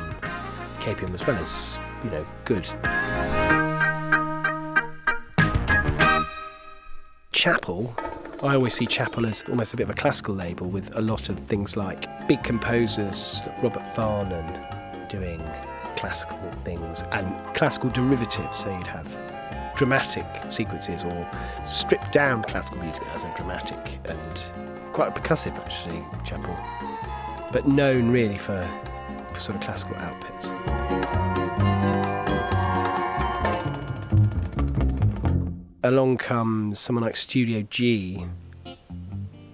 KPM 0.79 1.13
as 1.13 1.25
well 1.25 1.37
as, 1.37 1.79
you 2.03 2.11
know, 2.11 2.25
good. 2.43 2.65
Chappell 7.31 7.95
I 8.43 8.53
always 8.53 8.75
see 8.75 8.85
Chappell 8.85 9.25
as 9.25 9.43
almost 9.49 9.73
a 9.73 9.77
bit 9.77 9.85
of 9.85 9.89
a 9.89 9.95
classical 9.95 10.35
label 10.35 10.69
with 10.69 10.95
a 10.95 11.01
lot 11.01 11.29
of 11.29 11.39
things 11.39 11.75
like 11.75 12.27
big 12.27 12.43
composers, 12.43 13.41
Robert 13.63 13.81
Farnon 13.95 14.45
doing 15.09 15.41
classical 15.97 16.37
things 16.63 17.03
and 17.11 17.35
classical 17.53 17.89
derivatives. 17.89 18.59
So 18.59 18.75
you'd 18.77 18.87
have 18.87 19.73
dramatic 19.75 20.25
sequences 20.49 21.03
or 21.03 21.29
stripped 21.65 22.11
down 22.11 22.43
classical 22.43 22.81
music 22.81 23.05
as 23.09 23.25
a 23.25 23.33
dramatic 23.35 23.99
and 24.09 24.93
quite 24.93 25.13
percussive 25.13 25.55
actually, 25.57 26.03
Chappell, 26.23 26.57
but 27.51 27.67
known 27.67 28.09
really 28.09 28.37
for, 28.37 28.63
for 29.33 29.39
sort 29.39 29.55
of 29.55 29.61
classical 29.61 29.95
output. 29.97 30.33
along 35.87 36.17
comes 36.17 36.79
someone 36.79 37.03
like 37.03 37.15
Studio 37.15 37.61
G 37.69 38.25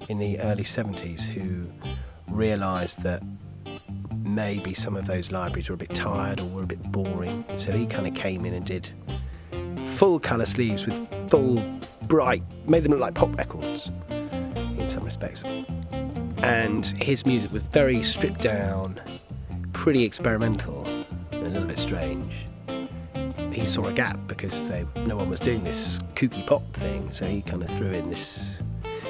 in 0.10 0.18
the 0.18 0.40
early 0.40 0.64
70s 0.64 1.26
who 1.26 1.68
realised 2.28 3.04
that 3.04 3.22
maybe 4.34 4.74
some 4.74 4.96
of 4.96 5.06
those 5.06 5.32
libraries 5.32 5.70
were 5.70 5.76
a 5.76 5.78
bit 5.78 5.94
tired 5.94 6.40
or 6.40 6.46
were 6.46 6.64
a 6.64 6.68
bit 6.68 6.82
boring. 6.92 7.46
So 7.58 7.72
he 7.72 7.86
kind 7.86 8.08
of 8.08 8.14
came 8.14 8.46
in 8.46 8.54
and 8.54 8.66
did 8.66 8.90
full 9.86 10.20
colour 10.20 10.46
sleeves 10.46 10.86
with 10.86 11.30
full, 11.30 11.64
bright, 12.04 12.44
made 12.68 12.84
them 12.84 12.92
look 12.92 13.02
like 13.02 13.16
pop 13.16 13.36
records 13.38 13.92
in 14.10 14.88
some 14.90 15.04
respects. 15.04 15.44
And 16.38 16.86
his 17.02 17.26
music 17.26 17.52
was 17.52 17.64
very 17.64 18.04
stripped 18.04 18.42
down, 18.42 19.00
pretty 19.72 20.04
experimental, 20.04 20.88
a 21.32 21.38
little 21.38 21.68
bit 21.68 21.80
strange 21.80 22.48
he 23.54 23.68
saw 23.68 23.86
a 23.86 23.94
gap 23.94 24.20
because 24.28 24.68
they, 24.68 24.86
no 25.06 25.16
one 25.16 25.30
was 25.30 25.40
doing 25.40 25.64
this 25.64 26.00
kooky 26.16 26.46
pop 26.46 26.64
thing, 26.74 27.12
so 27.12 27.26
he 27.26 27.42
kind 27.42 27.62
of 27.62 27.70
threw 27.70 27.90
in 27.90 28.10
this 28.10 28.62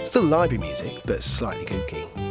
still 0.03 0.23
library 0.23 0.61
music, 0.61 1.01
but 1.05 1.23
slightly 1.23 1.65
kooky. 1.65 2.22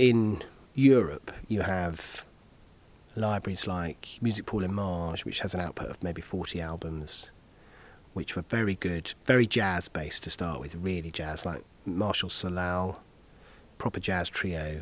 In 0.00 0.42
Europe, 0.74 1.30
you 1.46 1.60
have 1.60 2.24
libraries 3.16 3.66
like 3.66 4.16
Musique 4.22 4.46
Pour 4.46 4.62
l'Image, 4.62 5.26
which 5.26 5.40
has 5.40 5.52
an 5.52 5.60
output 5.60 5.90
of 5.90 6.02
maybe 6.02 6.22
40 6.22 6.58
albums, 6.58 7.30
which 8.14 8.34
were 8.34 8.40
very 8.48 8.76
good, 8.76 9.12
very 9.26 9.46
jazz 9.46 9.88
based 9.88 10.22
to 10.22 10.30
start 10.30 10.58
with, 10.58 10.74
really 10.74 11.10
jazz, 11.10 11.44
like 11.44 11.64
Martial 11.84 12.30
Solal, 12.30 12.96
proper 13.76 14.00
jazz 14.00 14.30
trio. 14.30 14.80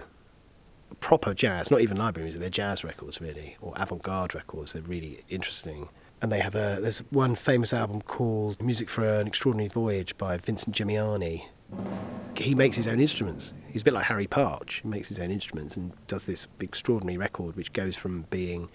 Proper 1.01 1.35
jazz, 1.35 1.69
not 1.69 1.81
even 1.81 1.97
library 1.97 2.27
music, 2.27 2.41
they're 2.41 2.49
jazz 2.49 2.85
records 2.85 3.21
really, 3.21 3.57
or 3.61 3.73
avant 3.75 4.03
garde 4.03 4.37
records, 4.37 4.75
they're 4.75 4.83
really 4.83 5.25
interesting. 5.29 5.89
And 6.23 6.31
they 6.31 6.39
have 6.39 6.55
a, 6.55 6.79
there's 6.81 7.01
one 7.11 7.35
famous 7.35 7.73
album 7.73 8.03
called 8.03 8.63
Music 8.63 8.89
for 8.89 9.03
an 9.05 9.27
Extraordinary 9.27 9.69
Voyage 9.69 10.17
by 10.17 10.37
Vincent 10.37 10.77
Geminiani, 10.77 11.47
he 12.37 12.55
makes 12.55 12.77
his 12.77 12.87
own 12.87 13.01
instruments. 13.01 13.53
He's 13.69 13.83
a 13.83 13.85
bit 13.85 13.95
like 13.95 14.05
Harry 14.05 14.27
Partch. 14.27 14.81
He 14.83 14.89
makes 14.89 15.09
his 15.09 15.21
own 15.21 15.31
instruments 15.31 15.77
and 15.77 15.93
does 16.07 16.25
this 16.27 16.49
extraordinary 16.61 17.19
record, 17.19 17.57
which 17.57 17.73
goes 17.73 17.97
from 17.97 18.23
being 18.31 18.71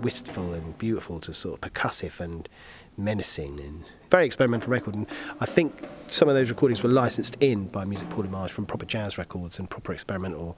wistful 0.00 0.54
and 0.54 0.78
beautiful 0.78 1.20
to 1.20 1.32
sort 1.32 1.54
of 1.54 1.72
percussive 1.72 2.18
and 2.20 2.48
menacing 2.96 3.60
and 3.60 3.84
very 4.10 4.24
experimental 4.24 4.70
record. 4.70 4.94
And 4.94 5.06
I 5.40 5.46
think 5.46 5.86
some 6.08 6.28
of 6.28 6.34
those 6.34 6.50
recordings 6.50 6.82
were 6.82 6.88
licensed 6.88 7.36
in 7.40 7.66
by 7.66 7.84
Musique 7.84 8.08
Pour 8.10 8.24
l'Image 8.24 8.50
from 8.50 8.64
proper 8.64 8.86
jazz 8.86 9.18
records 9.18 9.58
and 9.58 9.68
proper 9.68 9.92
experimental 9.92 10.56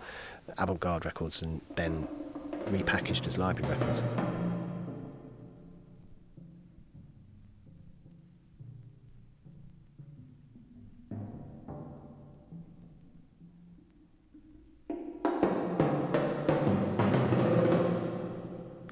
avant-garde 0.58 1.04
records, 1.04 1.42
and 1.42 1.60
then 1.74 2.06
repackaged 2.66 3.26
as 3.26 3.38
library 3.38 3.76
records. 3.76 4.02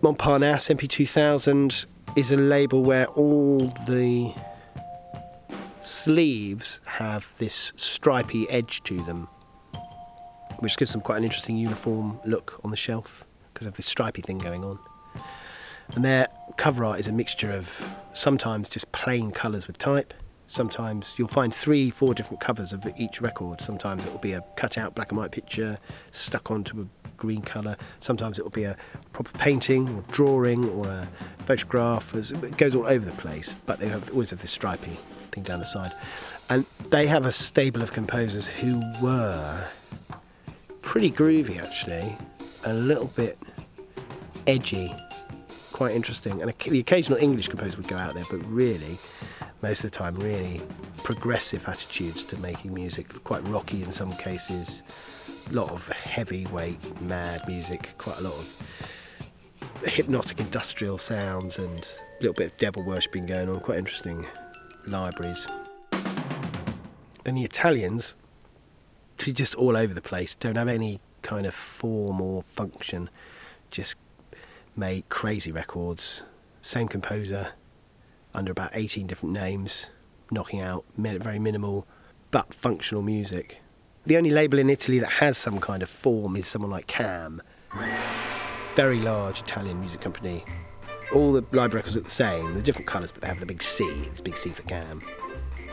Montparnasse 0.02 0.74
MP2000 0.74 1.86
is 2.16 2.32
a 2.32 2.36
label 2.36 2.82
where 2.82 3.06
all 3.06 3.60
the 3.86 4.34
sleeves 5.80 6.80
have 6.86 7.32
this 7.38 7.72
stripy 7.76 8.50
edge 8.50 8.82
to 8.82 9.00
them, 9.02 9.28
which 10.58 10.76
gives 10.76 10.90
them 10.90 11.02
quite 11.02 11.18
an 11.18 11.22
interesting 11.22 11.56
uniform 11.56 12.18
look 12.24 12.60
on 12.64 12.72
the 12.72 12.76
shelf 12.76 13.24
because 13.54 13.68
of 13.68 13.76
this 13.76 13.86
stripy 13.86 14.22
thing 14.22 14.38
going 14.38 14.64
on. 14.64 14.76
And 15.94 16.04
their 16.04 16.26
cover 16.56 16.84
art 16.84 16.98
is 16.98 17.06
a 17.06 17.12
mixture 17.12 17.52
of 17.52 17.88
sometimes 18.12 18.68
just 18.68 18.90
plain 18.90 19.30
colours 19.30 19.68
with 19.68 19.78
type. 19.78 20.12
Sometimes 20.48 21.14
you'll 21.16 21.28
find 21.28 21.54
three, 21.54 21.90
four 21.90 22.12
different 22.12 22.40
covers 22.40 22.72
of 22.72 22.84
each 22.98 23.20
record. 23.20 23.60
Sometimes 23.60 24.04
it 24.04 24.10
will 24.10 24.18
be 24.18 24.32
a 24.32 24.42
cut 24.56 24.76
out 24.76 24.96
black 24.96 25.12
and 25.12 25.18
white 25.18 25.30
picture 25.30 25.78
stuck 26.10 26.50
onto 26.50 26.80
a 26.80 27.01
green 27.22 27.40
colour. 27.40 27.76
Sometimes 28.00 28.36
it 28.40 28.42
will 28.42 28.50
be 28.50 28.64
a 28.64 28.76
proper 29.12 29.30
painting 29.38 29.88
or 29.88 30.02
drawing 30.10 30.68
or 30.70 30.88
a 30.88 31.08
photograph. 31.46 32.12
It 32.16 32.56
goes 32.56 32.74
all 32.74 32.84
over 32.86 33.04
the 33.04 33.12
place, 33.12 33.54
but 33.64 33.78
they 33.78 33.88
have, 33.88 34.10
always 34.10 34.30
have 34.30 34.40
this 34.40 34.50
stripy 34.50 34.98
thing 35.30 35.44
down 35.44 35.60
the 35.60 35.64
side. 35.64 35.92
And 36.50 36.66
they 36.90 37.06
have 37.06 37.24
a 37.24 37.30
stable 37.30 37.80
of 37.80 37.92
composers 37.92 38.48
who 38.48 38.82
were 39.00 39.68
pretty 40.82 41.12
groovy 41.12 41.62
actually, 41.62 42.18
a 42.64 42.74
little 42.74 43.06
bit 43.06 43.38
edgy, 44.48 44.92
quite 45.70 45.94
interesting. 45.94 46.42
And 46.42 46.52
the 46.58 46.80
occasional 46.80 47.20
English 47.20 47.46
composer 47.46 47.76
would 47.76 47.86
go 47.86 47.98
out 47.98 48.14
there, 48.14 48.26
but 48.28 48.44
really, 48.46 48.98
most 49.62 49.84
of 49.84 49.92
the 49.92 49.96
time, 49.96 50.16
really 50.16 50.60
progressive 51.04 51.68
attitudes 51.68 52.24
to 52.24 52.36
making 52.38 52.74
music, 52.74 53.22
quite 53.22 53.46
rocky 53.46 53.80
in 53.84 53.92
some 53.92 54.12
cases, 54.14 54.82
a 55.50 55.52
lot 55.52 55.70
of 55.70 55.88
heavyweight, 55.88 57.00
mad 57.02 57.46
music, 57.46 57.94
quite 57.98 58.18
a 58.18 58.22
lot 58.22 58.34
of 58.34 58.62
hypnotic 59.84 60.40
industrial 60.40 60.98
sounds 60.98 61.58
and 61.58 61.98
a 62.18 62.22
little 62.22 62.34
bit 62.34 62.52
of 62.52 62.56
devil 62.56 62.82
worshipping 62.82 63.26
going 63.26 63.48
on, 63.48 63.60
quite 63.60 63.78
interesting 63.78 64.26
libraries. 64.86 65.46
And 67.24 67.36
the 67.36 67.44
Italians, 67.44 68.14
just 69.18 69.54
all 69.54 69.76
over 69.76 69.94
the 69.94 70.02
place, 70.02 70.34
don't 70.34 70.56
have 70.56 70.68
any 70.68 71.00
kind 71.22 71.46
of 71.46 71.54
form 71.54 72.20
or 72.20 72.42
function, 72.42 73.08
just 73.70 73.96
made 74.76 75.08
crazy 75.08 75.52
records. 75.52 76.24
Same 76.62 76.88
composer, 76.88 77.52
under 78.34 78.52
about 78.52 78.70
18 78.74 79.06
different 79.06 79.34
names, 79.34 79.90
knocking 80.30 80.60
out 80.60 80.84
very 80.96 81.38
minimal 81.38 81.86
but 82.30 82.52
functional 82.54 83.02
music. 83.02 83.61
The 84.04 84.16
only 84.16 84.30
label 84.30 84.58
in 84.58 84.68
Italy 84.68 84.98
that 84.98 85.10
has 85.10 85.38
some 85.38 85.60
kind 85.60 85.80
of 85.80 85.88
form 85.88 86.34
is 86.34 86.48
someone 86.48 86.72
like 86.72 86.88
Cam, 86.88 87.40
very 88.74 88.98
large 88.98 89.40
Italian 89.42 89.78
music 89.78 90.00
company. 90.00 90.44
All 91.14 91.30
the 91.30 91.44
live 91.52 91.72
records 91.72 91.94
look 91.94 92.04
the 92.04 92.10
same, 92.10 92.54
they're 92.54 92.62
different 92.62 92.88
colours, 92.88 93.12
but 93.12 93.22
they 93.22 93.28
have 93.28 93.38
the 93.38 93.46
big 93.46 93.62
C, 93.62 93.86
this 94.10 94.20
big 94.20 94.36
C 94.36 94.50
for 94.50 94.62
Cam, 94.62 95.02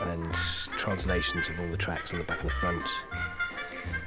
and 0.02 0.32
translations 0.32 1.48
of 1.48 1.58
all 1.58 1.66
the 1.68 1.76
tracks 1.76 2.12
on 2.12 2.20
the 2.20 2.24
back 2.24 2.40
and 2.40 2.50
the 2.50 2.54
front. 2.54 2.86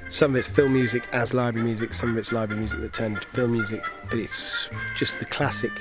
Some 0.10 0.32
of 0.32 0.38
it's 0.38 0.48
film 0.48 0.72
music 0.72 1.06
as 1.12 1.34
library 1.34 1.66
music, 1.66 1.94
some 1.94 2.12
of 2.12 2.18
it's 2.18 2.32
library 2.32 2.60
music 2.60 2.80
that 2.80 2.94
turned 2.94 3.16
into 3.16 3.28
film 3.28 3.52
music, 3.52 3.84
but 4.10 4.20
it's 4.20 4.70
just 4.96 5.20
the 5.20 5.26
classic 5.26 5.72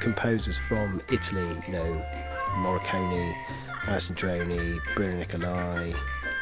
composers 0.00 0.56
from 0.56 1.02
Italy, 1.12 1.46
you 1.66 1.72
know, 1.72 2.06
Morricone, 2.54 3.34
Alessandroni, 3.82 4.78
Bruno 4.94 5.18
Nicolai, 5.18 5.92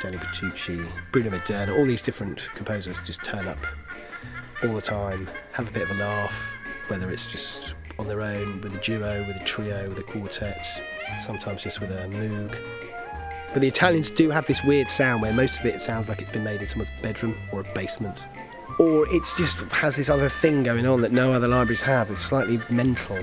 Danny 0.04 0.18
Bertucci, 0.18 0.86
Bruno 1.12 1.30
Maderna, 1.30 1.78
all 1.78 1.86
these 1.86 2.02
different 2.02 2.50
composers 2.54 3.00
just 3.00 3.24
turn 3.24 3.48
up 3.48 3.56
all 4.62 4.74
the 4.74 4.82
time, 4.82 5.26
have 5.52 5.66
a 5.68 5.70
bit 5.70 5.84
of 5.84 5.92
a 5.92 5.94
laugh, 5.94 6.60
whether 6.88 7.10
it's 7.10 7.32
just 7.32 7.74
on 7.98 8.06
their 8.06 8.20
own, 8.20 8.60
with 8.60 8.74
a 8.74 8.78
duo, 8.80 9.26
with 9.26 9.36
a 9.36 9.44
trio, 9.46 9.88
with 9.88 9.98
a 9.98 10.02
quartet, 10.02 10.66
sometimes 11.24 11.62
just 11.62 11.80
with 11.80 11.90
a 11.90 12.06
moog. 12.08 12.60
But 13.54 13.62
the 13.62 13.68
Italians 13.68 14.10
do 14.10 14.28
have 14.28 14.46
this 14.46 14.62
weird 14.62 14.90
sound 14.90 15.22
where 15.22 15.32
most 15.32 15.60
of 15.60 15.64
it 15.64 15.80
sounds 15.80 16.10
like 16.10 16.20
it's 16.20 16.28
been 16.28 16.44
made 16.44 16.60
in 16.60 16.66
someone's 16.66 16.92
bedroom 17.00 17.34
or 17.50 17.60
a 17.60 17.74
basement. 17.74 18.26
Or 18.78 19.06
it 19.08 19.22
just 19.38 19.60
has 19.60 19.96
this 19.96 20.10
other 20.10 20.28
thing 20.28 20.64
going 20.64 20.84
on 20.84 21.00
that 21.00 21.12
no 21.12 21.32
other 21.32 21.48
libraries 21.48 21.80
have. 21.80 22.10
It's 22.10 22.20
slightly 22.20 22.60
mental. 22.68 23.18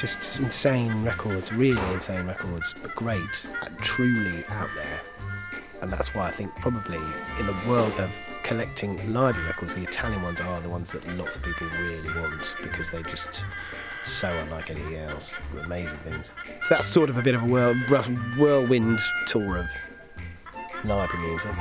Just 0.00 0.40
insane 0.40 1.04
records, 1.04 1.52
really 1.52 1.94
insane 1.94 2.26
records, 2.26 2.74
but 2.82 2.92
great, 2.96 3.46
truly 3.80 4.44
out 4.48 4.70
there. 4.74 5.00
And 5.80 5.92
that's 5.92 6.14
why 6.14 6.26
I 6.26 6.30
think 6.30 6.54
probably 6.56 6.98
in 7.38 7.46
the 7.46 7.56
world 7.66 7.92
of 8.00 8.12
collecting 8.42 9.12
library 9.12 9.46
records, 9.46 9.74
the 9.74 9.82
Italian 9.82 10.22
ones 10.22 10.40
are 10.40 10.60
the 10.60 10.68
ones 10.68 10.92
that 10.92 11.06
lots 11.16 11.36
of 11.36 11.42
people 11.42 11.68
really 11.68 12.08
want 12.20 12.54
because 12.62 12.90
they 12.90 13.02
just 13.02 13.44
so 14.04 14.28
unlike 14.28 14.70
anything 14.70 14.96
else. 14.96 15.34
Amazing 15.64 15.98
things. 15.98 16.32
So 16.62 16.74
that's 16.74 16.86
sort 16.86 17.10
of 17.10 17.18
a 17.18 17.22
bit 17.22 17.34
of 17.34 17.42
a 17.42 17.46
whirl, 17.46 17.74
whirlwind 18.36 18.98
tour 19.26 19.58
of 19.58 19.66
library 20.84 21.28
music. 21.28 21.54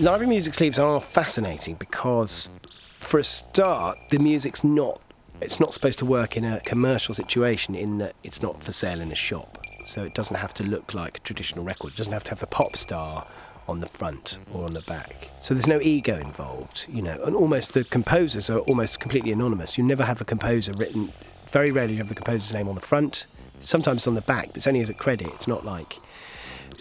Library 0.00 0.28
music 0.28 0.54
sleeves 0.54 0.78
are 0.78 0.98
fascinating 0.98 1.74
because, 1.74 2.54
for 3.00 3.20
a 3.20 3.24
start, 3.24 3.98
the 4.08 4.18
music's 4.18 4.64
not 4.64 4.98
it's 5.42 5.60
not 5.60 5.74
supposed 5.74 5.98
to 5.98 6.06
work 6.06 6.38
in 6.38 6.44
a 6.44 6.58
commercial 6.60 7.14
situation 7.14 7.74
in 7.74 7.98
that 7.98 8.14
it's 8.22 8.40
not 8.40 8.64
for 8.64 8.72
sale 8.72 9.02
in 9.02 9.12
a 9.12 9.14
shop. 9.14 9.62
So 9.84 10.02
it 10.02 10.14
doesn't 10.14 10.36
have 10.36 10.54
to 10.54 10.64
look 10.64 10.94
like 10.94 11.18
a 11.18 11.20
traditional 11.20 11.66
record. 11.66 11.92
It 11.92 11.96
doesn't 11.96 12.14
have 12.14 12.24
to 12.24 12.30
have 12.30 12.40
the 12.40 12.46
pop 12.46 12.76
star 12.76 13.26
on 13.68 13.80
the 13.80 13.86
front 13.86 14.38
or 14.54 14.64
on 14.64 14.72
the 14.72 14.80
back. 14.82 15.30
So 15.38 15.52
there's 15.52 15.66
no 15.66 15.80
ego 15.82 16.18
involved, 16.18 16.86
you 16.88 17.02
know, 17.02 17.18
and 17.24 17.36
almost 17.36 17.74
the 17.74 17.84
composers 17.84 18.48
are 18.48 18.60
almost 18.60 19.00
completely 19.00 19.32
anonymous. 19.32 19.76
You 19.76 19.84
never 19.84 20.04
have 20.04 20.22
a 20.22 20.24
composer 20.24 20.72
written, 20.72 21.12
very 21.46 21.70
rarely 21.70 21.94
you 21.94 21.98
have 21.98 22.08
the 22.08 22.14
composer's 22.14 22.54
name 22.54 22.68
on 22.68 22.74
the 22.74 22.80
front. 22.80 23.26
Sometimes 23.58 24.00
it's 24.00 24.08
on 24.08 24.14
the 24.14 24.22
back, 24.22 24.48
but 24.48 24.56
it's 24.58 24.66
only 24.66 24.80
as 24.80 24.88
a 24.88 24.94
credit. 24.94 25.28
It's 25.34 25.48
not 25.48 25.66
like 25.66 25.98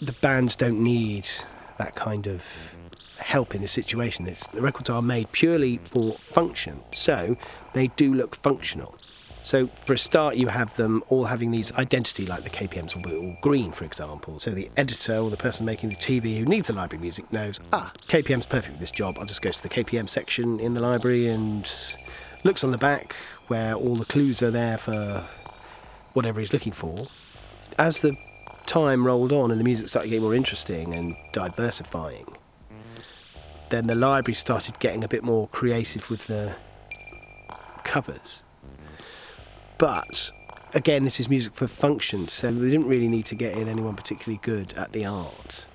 the 0.02 0.14
bands 0.14 0.56
don't 0.56 0.82
need 0.82 1.30
that 1.78 1.96
kind 1.96 2.26
of 2.28 2.76
help 3.20 3.56
in 3.56 3.62
this 3.62 3.72
situation. 3.72 4.28
It's, 4.28 4.48
the 4.48 4.62
records 4.62 4.90
are 4.90 5.02
made 5.02 5.32
purely 5.32 5.78
for 5.84 6.18
function, 6.18 6.82
so 6.92 7.38
they 7.74 7.88
do 7.88 8.14
look 8.14 8.36
functional. 8.36 8.96
So 9.42 9.68
for 9.68 9.94
a 9.94 9.98
start, 9.98 10.36
you 10.36 10.48
have 10.48 10.76
them 10.76 11.04
all 11.08 11.26
having 11.26 11.52
these 11.52 11.72
identity, 11.74 12.26
like 12.26 12.44
the 12.44 12.50
KPMs 12.50 12.96
will 12.96 13.04
be 13.04 13.16
all 13.16 13.38
green, 13.42 13.72
for 13.72 13.86
example. 13.86 14.38
So 14.40 14.52
the 14.52 14.70
editor 14.76 15.18
or 15.18 15.30
the 15.30 15.38
person 15.38 15.66
making 15.66 15.90
the 15.90 15.96
TV 15.96 16.38
who 16.38 16.46
needs 16.46 16.68
the 16.68 16.74
library 16.74 17.02
music 17.02 17.32
knows, 17.32 17.60
ah, 17.72 17.92
KPM's 18.08 18.46
perfect 18.46 18.76
for 18.76 18.80
this 18.80 18.92
job. 18.92 19.18
I'll 19.18 19.26
just 19.26 19.42
go 19.42 19.50
to 19.50 19.64
the 19.64 19.70
KPM 19.70 20.10
section 20.10 20.60
in 20.60 20.74
the 20.74 20.82
library 20.82 21.28
and 21.28 21.70
looks 22.44 22.64
on 22.64 22.72
the 22.72 22.78
back 22.78 23.16
where 23.48 23.74
all 23.74 23.96
the 23.96 24.06
clues 24.06 24.44
are 24.44 24.52
there 24.52 24.78
for 24.78 25.26
whatever 26.14 26.40
he's 26.40 26.54
looking 26.54 26.74
for. 26.74 27.08
As 27.78 28.02
the 28.02 28.18
time 28.66 29.06
rolled 29.08 29.32
on 29.32 29.52
and 29.52 29.60
the 29.60 29.64
music 29.64 29.88
started 29.88 30.10
getting 30.10 30.24
more 30.24 30.36
interesting 30.36 30.94
and 30.94 31.16
diversifying, 31.32 32.26
then 33.70 33.88
the 33.88 33.96
library 33.96 34.36
started 34.36 34.80
getting 34.80 35.04
a 35.04 35.08
bit 35.08 35.24
more 35.24 35.48
creative 35.48 36.10
with 36.10 36.28
the 36.28 36.56
covers. 37.84 38.44
But 39.78 40.32
again, 40.74 41.04
this 41.04 41.20
is 41.20 41.30
music 41.30 41.54
for 41.54 41.68
function, 41.68 42.28
so 42.28 42.52
they 42.52 42.70
didn't 42.70 42.88
really 42.88 43.08
need 43.08 43.26
to 43.28 43.36
get 43.36 43.58
in 43.58 43.68
anyone 43.68 43.96
particularly 43.96 44.40
good 44.44 44.74
at 44.74 44.92
the 44.92 45.06
art. 45.06 45.66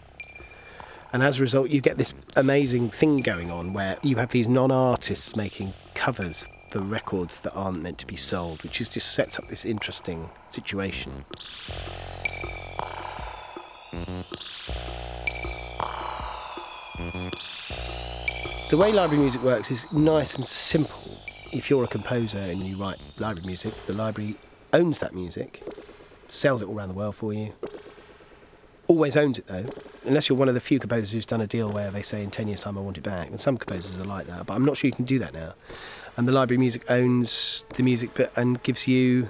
And 1.13 1.23
as 1.23 1.39
a 1.39 1.43
result, 1.43 1.71
you 1.71 1.81
get 1.81 1.97
this 1.97 2.13
amazing 2.35 2.91
thing 2.91 3.19
going 3.19 3.51
on 3.51 3.73
where 3.73 3.99
you 4.03 4.17
have 4.17 4.31
these 4.31 4.49
non 4.49 4.71
artists 4.73 5.37
making 5.37 5.73
covers 5.95 6.47
for 6.71 6.81
records 6.81 7.41
that 7.41 7.53
aren't 7.53 7.83
meant 7.83 7.99
to 7.99 8.07
be 8.07 8.17
sold, 8.17 8.63
which 8.65 8.81
is 8.81 8.89
just 8.89 9.13
sets 9.13 9.39
up 9.39 9.49
this 9.49 9.65
interesting 9.65 10.29
situation. 10.51 11.25
The 18.71 18.79
way 18.79 18.93
library 18.93 19.21
music 19.21 19.43
works 19.43 19.71
is 19.71 19.93
nice 19.93 20.37
and 20.37 20.47
simple. 20.47 21.19
If 21.53 21.69
you're 21.69 21.85
a 21.85 21.87
composer 21.87 22.39
and 22.39 22.61
you 22.61 22.77
write 22.77 22.97
library 23.19 23.47
music, 23.47 23.75
the 23.87 23.93
library 23.93 24.37
owns 24.73 25.01
that 25.01 25.15
music, 25.15 25.63
sells 26.29 26.63
it 26.63 26.65
all 26.67 26.75
around 26.75 26.89
the 26.89 26.95
world 26.95 27.15
for 27.15 27.35
you. 27.35 27.53
Always 28.89 29.19
owns 29.19 29.39
it 29.39 29.47
though, 29.49 29.67
unless 30.05 30.29
you're 30.31 30.39
one 30.39 30.49
of 30.49 30.55
the 30.55 30.63
few 30.63 30.79
composers 30.79 31.13
who's 31.13 31.27
done 31.27 31.43
a 31.43 31.47
deal 31.47 31.71
where 31.71 31.91
they 31.91 32.01
say 32.01 32.23
in 32.23 32.31
10 32.31 32.49
years' 32.49 32.63
time 32.63 32.79
I 32.79 32.81
want 32.81 32.97
it 32.97 33.05
back. 33.05 33.29
And 33.29 33.39
some 33.39 33.59
composers 33.59 33.99
are 33.99 34.07
like 34.07 34.27
that, 34.29 34.47
but 34.47 34.55
I'm 34.55 34.65
not 34.65 34.79
sure 34.79 34.89
you 34.89 34.95
can 34.95 35.05
do 35.05 35.19
that 35.19 35.35
now. 35.35 35.53
And 36.17 36.27
the 36.27 36.33
library 36.33 36.59
music 36.59 36.91
owns 36.91 37.67
the 37.75 37.83
music 37.83 38.11
but, 38.15 38.33
and 38.37 38.63
gives 38.63 38.89
you 38.89 39.29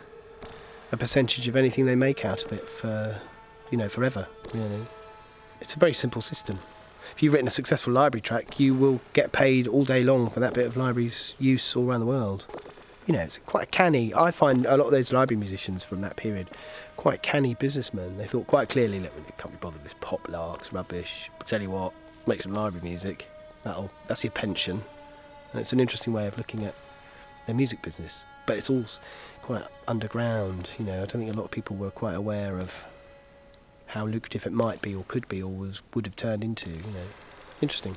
a 0.93 0.97
percentage 0.97 1.49
of 1.49 1.57
anything 1.57 1.87
they 1.87 1.97
make 1.97 2.25
out 2.25 2.45
of 2.45 2.53
it 2.53 2.69
for, 2.69 3.21
you 3.73 3.79
know, 3.79 3.89
forever. 3.89 4.29
You 4.55 4.61
know. 4.61 4.87
It's 5.61 5.75
a 5.75 5.79
very 5.79 5.93
simple 5.93 6.23
system 6.23 6.61
if 7.15 7.23
you've 7.23 7.33
written 7.33 7.49
a 7.49 7.51
successful 7.51 7.93
library 7.93 8.21
track, 8.21 8.59
you 8.59 8.75
will 8.75 9.01
get 9.13 9.33
paid 9.33 9.67
all 9.67 9.85
day 9.85 10.03
long 10.03 10.31
for 10.31 10.41
that 10.41 10.55
bit 10.55 10.67
of 10.67 10.77
library's 10.77 11.35
use 11.39 11.75
all 11.77 11.89
around 11.89 12.01
the 12.01 12.07
world. 12.07 12.47
You 13.07 13.15
know, 13.15 13.21
it's 13.21 13.39
quite 13.39 13.65
a 13.65 13.67
canny. 13.67 14.15
I 14.15 14.31
find 14.31 14.65
a 14.65 14.77
lot 14.77 14.87
of 14.87 14.91
those 14.91 15.13
library 15.13 15.39
musicians 15.39 15.85
from 15.85 16.01
that 16.01 16.17
period 16.17 16.49
quite 16.97 17.23
canny 17.23 17.55
businessmen. 17.55 18.17
They 18.17 18.27
thought 18.27 18.47
quite 18.47 18.69
clearly, 18.69 19.01
look, 19.01 19.15
we 19.17 19.25
can't 19.37 19.53
be 19.53 19.59
bothered 19.61 19.83
with 19.83 19.85
this 19.85 19.95
pop 20.01 20.29
larks, 20.29 20.73
rubbish. 20.73 21.31
tell 21.45 21.61
you 21.61 21.71
what, 21.71 21.93
make 22.27 22.43
some 22.43 22.55
library 22.55 22.83
music. 22.83 23.29
That'll 23.63 23.91
that's 24.07 24.25
your 24.25 24.31
pension. 24.31 24.83
And 25.53 25.61
it's 25.61 25.73
an 25.73 25.81
interesting 25.81 26.13
way 26.13 26.27
of 26.27 26.37
looking 26.39 26.65
at 26.65 26.75
their 27.47 27.55
music 27.55 27.83
business. 27.83 28.25
But 28.47 28.57
it's 28.59 28.71
all 28.71 28.85
quite 29.43 29.65
underground. 29.87 30.71
You 30.79 30.87
know, 30.87 30.95
I 31.03 31.07
don't 31.07 31.21
think 31.21 31.31
a 31.31 31.37
lot 31.37 31.45
of 31.45 31.51
people 31.51 31.77
were 31.77 31.91
quite 31.91 32.15
aware 32.15 32.59
of 32.59 32.85
how 33.87 34.07
lucrative 34.07 34.47
it 34.47 34.53
might 34.53 34.83
be 34.83 34.95
or 34.95 35.05
could 35.09 35.29
be 35.29 35.43
or 35.43 35.51
was, 35.51 35.83
would 35.95 36.07
have 36.07 36.17
turned 36.17 36.43
into. 36.43 36.71
You 36.71 36.77
know, 36.77 37.07
interesting. 37.61 37.97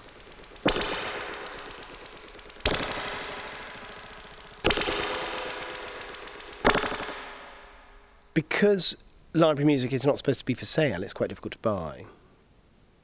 Because 8.34 8.96
library 9.34 9.66
music 9.66 9.92
is 9.92 10.06
not 10.06 10.18
supposed 10.18 10.40
to 10.40 10.46
be 10.46 10.54
for 10.54 10.66
sale, 10.66 11.02
it's 11.02 11.14
quite 11.14 11.30
difficult 11.30 11.54
to 11.54 11.60
buy. 11.60 12.06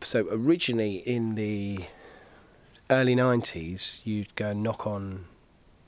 So 0.01 0.27
originally 0.29 0.97
in 0.97 1.35
the 1.35 1.85
early 2.89 3.15
90s, 3.15 4.01
you'd 4.03 4.35
go 4.35 4.53
knock 4.53 4.85
on 4.85 5.25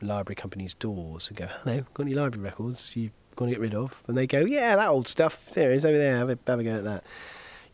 library 0.01 0.36
companies' 0.36 0.73
doors 0.73 1.27
and 1.27 1.38
go, 1.38 1.47
hello, 1.47 1.86
got 1.93 2.03
any 2.03 2.13
library 2.15 2.43
records 2.43 2.95
you 2.95 3.12
want 3.43 3.52
to 3.52 3.56
get 3.56 3.62
rid 3.62 3.76
of? 3.76 4.04
And 4.08 4.17
they 4.17 4.28
go, 4.28 4.41
yeah, 4.41 4.76
that 4.76 4.89
old 4.89 5.08
stuff, 5.08 5.52
there 5.52 5.71
it 5.71 5.78
is 5.78 5.86
over 5.86 5.98
there, 5.98 6.17
have 6.17 6.30
a, 6.30 6.39
have 6.48 6.60
a 6.60 6.63
go 6.63 6.76
at 6.76 6.84
that. 6.84 7.04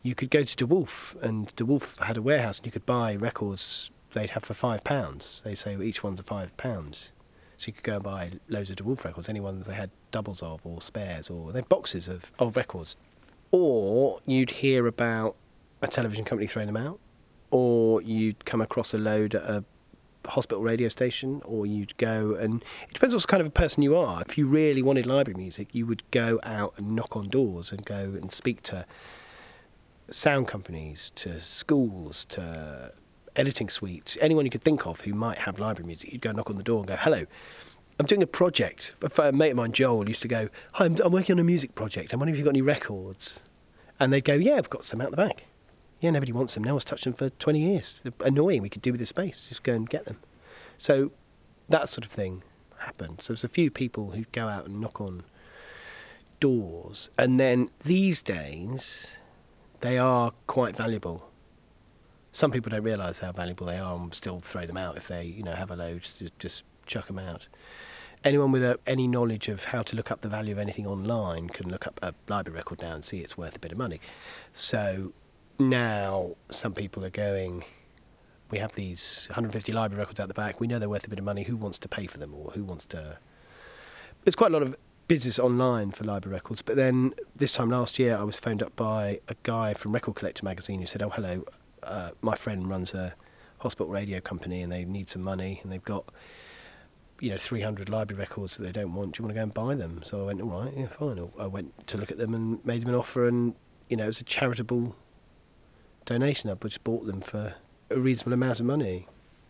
You 0.02 0.16
could 0.16 0.32
go 0.32 0.44
to 0.44 0.66
DeWolfe, 0.66 1.22
and 1.22 1.56
DeWolfe 1.56 2.00
had 2.04 2.18
a 2.18 2.22
warehouse, 2.22 2.58
and 2.58 2.66
you 2.66 2.72
could 2.72 2.86
buy 2.86 3.16
records 3.16 3.92
they'd 4.14 4.32
have 4.32 4.44
for 4.44 4.54
five 4.54 4.84
pounds. 4.84 5.42
They 5.46 5.56
say 5.56 5.76
well, 5.76 5.86
each 5.86 6.04
one's 6.04 6.20
a 6.20 6.24
five 6.24 6.56
pounds. 6.58 7.14
So 7.58 7.68
you 7.68 7.74
could 7.74 7.84
go 7.84 7.96
and 7.96 8.04
buy 8.04 8.32
loads 8.50 8.70
of 8.72 8.78
DeWolfe 8.78 9.04
records, 9.06 9.30
any 9.30 9.40
ones 9.40 9.68
they 9.68 9.76
had 9.76 9.92
doubles 10.10 10.42
of 10.42 10.66
or 10.66 10.82
spares, 10.82 11.30
or 11.30 11.52
they 11.52 11.62
boxes 11.62 12.08
of 12.08 12.32
old 12.40 12.56
records. 12.56 12.96
Or 13.52 14.20
you'd 14.26 14.52
hear 14.52 14.88
about 14.88 15.36
a 15.82 15.88
television 15.88 16.26
company 16.26 16.48
throwing 16.48 16.68
them 16.68 16.78
out, 16.78 17.00
or 17.52 18.02
you'd 18.02 18.46
come 18.46 18.62
across 18.62 18.94
a 18.94 18.98
load 18.98 19.36
at 19.36 19.44
a 19.44 19.64
hospital 20.28 20.64
radio 20.64 20.88
station, 20.88 21.42
or 21.46 21.66
you'd 21.66 21.98
go 21.98 22.36
and 22.36 22.64
it 22.88 22.94
depends 22.94 23.14
what 23.14 23.28
kind 23.28 23.42
of 23.42 23.48
a 23.48 23.52
person 23.52 23.84
you 23.84 23.96
are. 23.96 24.22
If 24.22 24.38
you 24.38 24.48
really 24.48 24.82
wanted 24.82 25.06
library 25.06 25.38
music, 25.38 25.70
you 25.74 25.86
would 25.86 26.04
go 26.12 26.40
out 26.44 26.74
and 26.78 26.96
knock 26.96 27.16
on 27.16 27.30
doors 27.30 27.72
and 27.72 27.86
go 27.86 27.96
and 27.96 28.32
speak 28.32 28.62
to 28.64 28.86
sound 30.10 30.48
companies, 30.48 31.12
to 31.16 31.40
schools, 31.40 32.26
to 32.26 32.94
editing 33.36 33.70
suites, 33.70 34.18
anyone 34.22 34.46
you 34.46 34.52
could 34.52 34.64
think 34.64 34.86
of 34.86 35.02
who 35.02 35.14
might 35.14 35.40
have 35.40 35.60
library 35.60 35.88
music. 35.88 36.12
You'd 36.12 36.22
go 36.22 36.32
knock 36.32 36.50
on 36.50 36.58
the 36.58 36.64
door 36.64 36.80
and 36.80 36.88
go, 36.88 36.96
"Hello." 36.96 37.26
I'm 38.00 38.08
doing 38.08 38.24
a 38.24 38.28
project. 38.28 38.96
A 39.20 39.32
mate 39.32 39.52
of 39.52 39.58
mine, 39.58 39.74
Joel, 39.74 40.08
used 40.08 40.24
to 40.24 40.28
go, 40.28 40.50
Hi, 40.74 40.86
I'm, 40.86 40.96
I'm 41.04 41.12
working 41.12 41.34
on 41.34 41.40
a 41.40 41.44
music 41.44 41.76
project. 41.76 42.14
I'm 42.14 42.20
wondering 42.20 42.34
if 42.34 42.40
you've 42.40 42.46
got 42.46 42.52
any 42.52 42.62
records. 42.64 43.44
And 44.00 44.12
they'd 44.12 44.24
go, 44.24 44.34
Yeah, 44.34 44.56
I've 44.56 44.72
got 44.72 44.84
some 44.84 45.02
out 45.02 45.12
the 45.12 45.18
back 45.18 45.46
yeah, 46.02 46.10
nobody 46.10 46.32
wants 46.32 46.56
them. 46.56 46.64
No 46.64 46.74
one's 46.74 46.84
touched 46.84 47.04
them 47.04 47.14
for 47.14 47.30
20 47.30 47.60
years. 47.60 48.02
They're 48.02 48.28
annoying. 48.28 48.62
We 48.64 48.70
could 48.70 48.82
do 48.82 48.92
with 48.92 49.00
the 49.00 49.06
space. 49.06 49.48
Just 49.48 49.64
go 49.64 49.74
and 49.74 49.88
get 49.88 50.06
them. 50.06 50.18
So 50.78 51.12
that 51.70 51.90
sort 51.90 52.06
of 52.06 52.12
thing 52.12 52.44
happened. 52.80 53.20
So 53.22 53.34
there's 53.34 53.44
a 53.44 53.50
few 53.50 53.70
people 53.70 54.12
who 54.12 54.24
go 54.32 54.48
out 54.48 54.66
and 54.66 54.82
knock 54.82 55.00
on 55.00 55.24
doors. 56.40 57.12
And 57.20 57.40
then 57.40 57.70
these 57.86 58.24
days, 58.24 59.18
they 59.82 60.00
are 60.00 60.32
quite 60.48 60.76
valuable. 60.76 61.30
Some 62.32 62.50
people 62.50 62.72
don't 62.72 62.84
realise 62.84 63.20
how 63.20 63.32
valuable 63.32 63.68
they 63.68 63.78
are 63.78 63.96
and 63.96 64.14
still 64.14 64.40
throw 64.40 64.66
them 64.66 64.78
out 64.78 64.98
if 64.98 65.08
they, 65.08 65.26
you 65.26 65.44
know, 65.44 65.54
have 65.54 65.70
a 65.70 65.76
load. 65.76 66.08
Just 66.40 66.64
chuck 66.88 67.08
them 67.08 67.20
out. 67.20 67.48
Anyone 68.24 68.52
with 68.52 68.64
a, 68.64 68.80
any 68.86 69.08
knowledge 69.08 69.50
of 69.50 69.66
how 69.66 69.82
to 69.84 69.96
look 69.96 70.12
up 70.12 70.22
the 70.22 70.30
value 70.30 70.52
of 70.52 70.60
anything 70.60 70.88
online 70.88 71.50
can 71.50 71.70
look 71.70 71.88
up 71.88 72.00
a 72.02 72.14
library 72.28 72.58
record 72.58 72.82
now 72.82 72.94
and 72.94 73.04
see 73.04 73.20
it's 73.20 73.38
worth 73.38 73.56
a 73.56 73.60
bit 73.60 73.72
of 73.72 73.78
money. 73.78 74.00
So 74.54 75.14
now 75.70 76.36
some 76.50 76.74
people 76.74 77.04
are 77.06 77.10
going, 77.10 77.64
we 78.52 78.60
have 78.60 78.74
these 78.74 79.28
150 79.30 79.72
library 79.72 80.00
records 80.00 80.20
out 80.20 80.28
the 80.28 80.34
back. 80.34 80.60
We 80.60 80.68
know 80.68 80.78
they're 80.78 80.90
worth 80.90 81.06
a 81.06 81.10
bit 81.10 81.20
of 81.20 81.26
money. 81.26 81.44
Who 81.44 81.56
wants 81.56 81.78
to 81.80 81.88
pay 81.88 82.06
for 82.06 82.18
them, 82.18 82.34
or 82.34 82.52
who 82.52 82.64
wants 82.64 82.86
to? 82.88 83.18
There's 84.24 84.36
quite 84.36 84.52
a 84.52 84.54
lot 84.54 84.62
of 84.62 84.76
business 85.08 85.40
online 85.40 85.92
for 85.92 86.04
library 86.04 86.36
records. 86.36 86.62
But 86.62 86.76
then 86.76 87.14
this 87.36 87.54
time 87.54 87.70
last 87.70 87.98
year, 87.98 88.18
I 88.18 88.24
was 88.24 88.38
phoned 88.38 88.62
up 88.62 88.76
by 88.76 89.22
a 89.28 89.36
guy 89.44 89.74
from 89.74 89.94
Record 89.94 90.16
Collector 90.16 90.44
magazine 90.44 90.80
who 90.82 90.86
said, 90.86 91.02
"Oh, 91.02 91.10
hello, 91.10 91.46
uh, 91.84 92.12
my 92.22 92.36
friend 92.36 92.70
runs 92.70 92.94
a 92.94 93.16
hospital 93.60 93.92
radio 93.92 94.20
company, 94.20 94.62
and 94.62 94.72
they 94.72 94.84
need 94.86 95.10
some 95.10 95.22
money, 95.22 95.60
and 95.64 95.72
they've 95.72 95.84
got." 95.84 96.06
You 97.20 97.30
know, 97.30 97.38
300 97.38 97.88
library 97.88 98.20
records 98.20 98.58
that 98.58 98.64
they 98.64 98.72
don't 98.72 98.96
want. 98.96 99.14
Do 99.14 99.20
you 99.22 99.26
want 99.26 99.36
to 99.36 99.40
go 99.40 99.44
and 99.44 99.54
buy 99.54 99.76
them? 99.76 100.02
So 100.04 100.24
I 100.24 100.26
went, 100.26 100.42
all 100.42 100.48
right, 100.48 100.74
yeah, 100.76 100.88
fine. 100.88 101.30
I 101.40 101.46
went 101.46 101.86
to 101.90 102.00
look 102.00 102.10
at 102.10 102.18
them 102.18 102.34
and 102.34 102.66
made 102.66 102.82
them 102.82 102.90
an 102.90 102.96
offer, 102.96 103.28
and 103.28 103.54
you 103.90 103.98
know, 103.98 104.06
it 104.06 104.08
was 104.08 104.22
a 104.22 104.24
charitable 104.24 104.96
donation. 106.06 106.50
I 106.50 106.56
just 106.56 106.84
bought 106.84 107.06
them 107.06 107.22
for 107.22 107.56
a 107.90 108.00
reasonable 108.00 108.34
amount 108.34 108.60
of 108.60 108.66
money. 108.66 109.08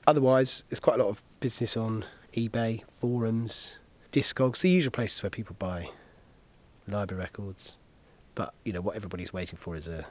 Otherwise, 0.07 0.63
there's 0.69 0.79
quite 0.79 0.99
a 0.99 1.03
lot 1.03 1.09
of 1.09 1.23
business 1.39 1.77
on 1.77 2.05
eBay, 2.35 2.83
forums, 2.99 3.77
Discogs, 4.11 4.61
the 4.61 4.69
usual 4.69 4.91
places 4.91 5.23
where 5.23 5.29
people 5.29 5.55
buy 5.57 5.89
library 6.87 7.21
records. 7.21 7.77
But 8.35 8.53
you 8.65 8.73
know 8.73 8.81
what 8.81 8.95
everybody's 8.95 9.33
waiting 9.33 9.57
for 9.57 9.75
is 9.75 9.87
a 9.87 10.05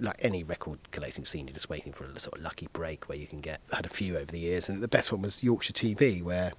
like 0.00 0.16
any 0.20 0.42
record 0.42 0.78
collecting 0.90 1.24
scene, 1.24 1.46
you're 1.46 1.54
just 1.54 1.68
waiting 1.68 1.92
for 1.92 2.04
a 2.04 2.18
sort 2.18 2.36
of 2.36 2.42
lucky 2.42 2.68
break 2.72 3.08
where 3.08 3.18
you 3.18 3.26
can 3.26 3.40
get. 3.40 3.60
Had 3.72 3.86
a 3.86 3.90
few 3.90 4.16
over 4.16 4.32
the 4.32 4.38
years, 4.38 4.68
and 4.68 4.80
the 4.80 4.88
best 4.88 5.12
one 5.12 5.22
was 5.22 5.42
Yorkshire 5.42 5.72
TV, 5.72 6.22
where 6.22 6.52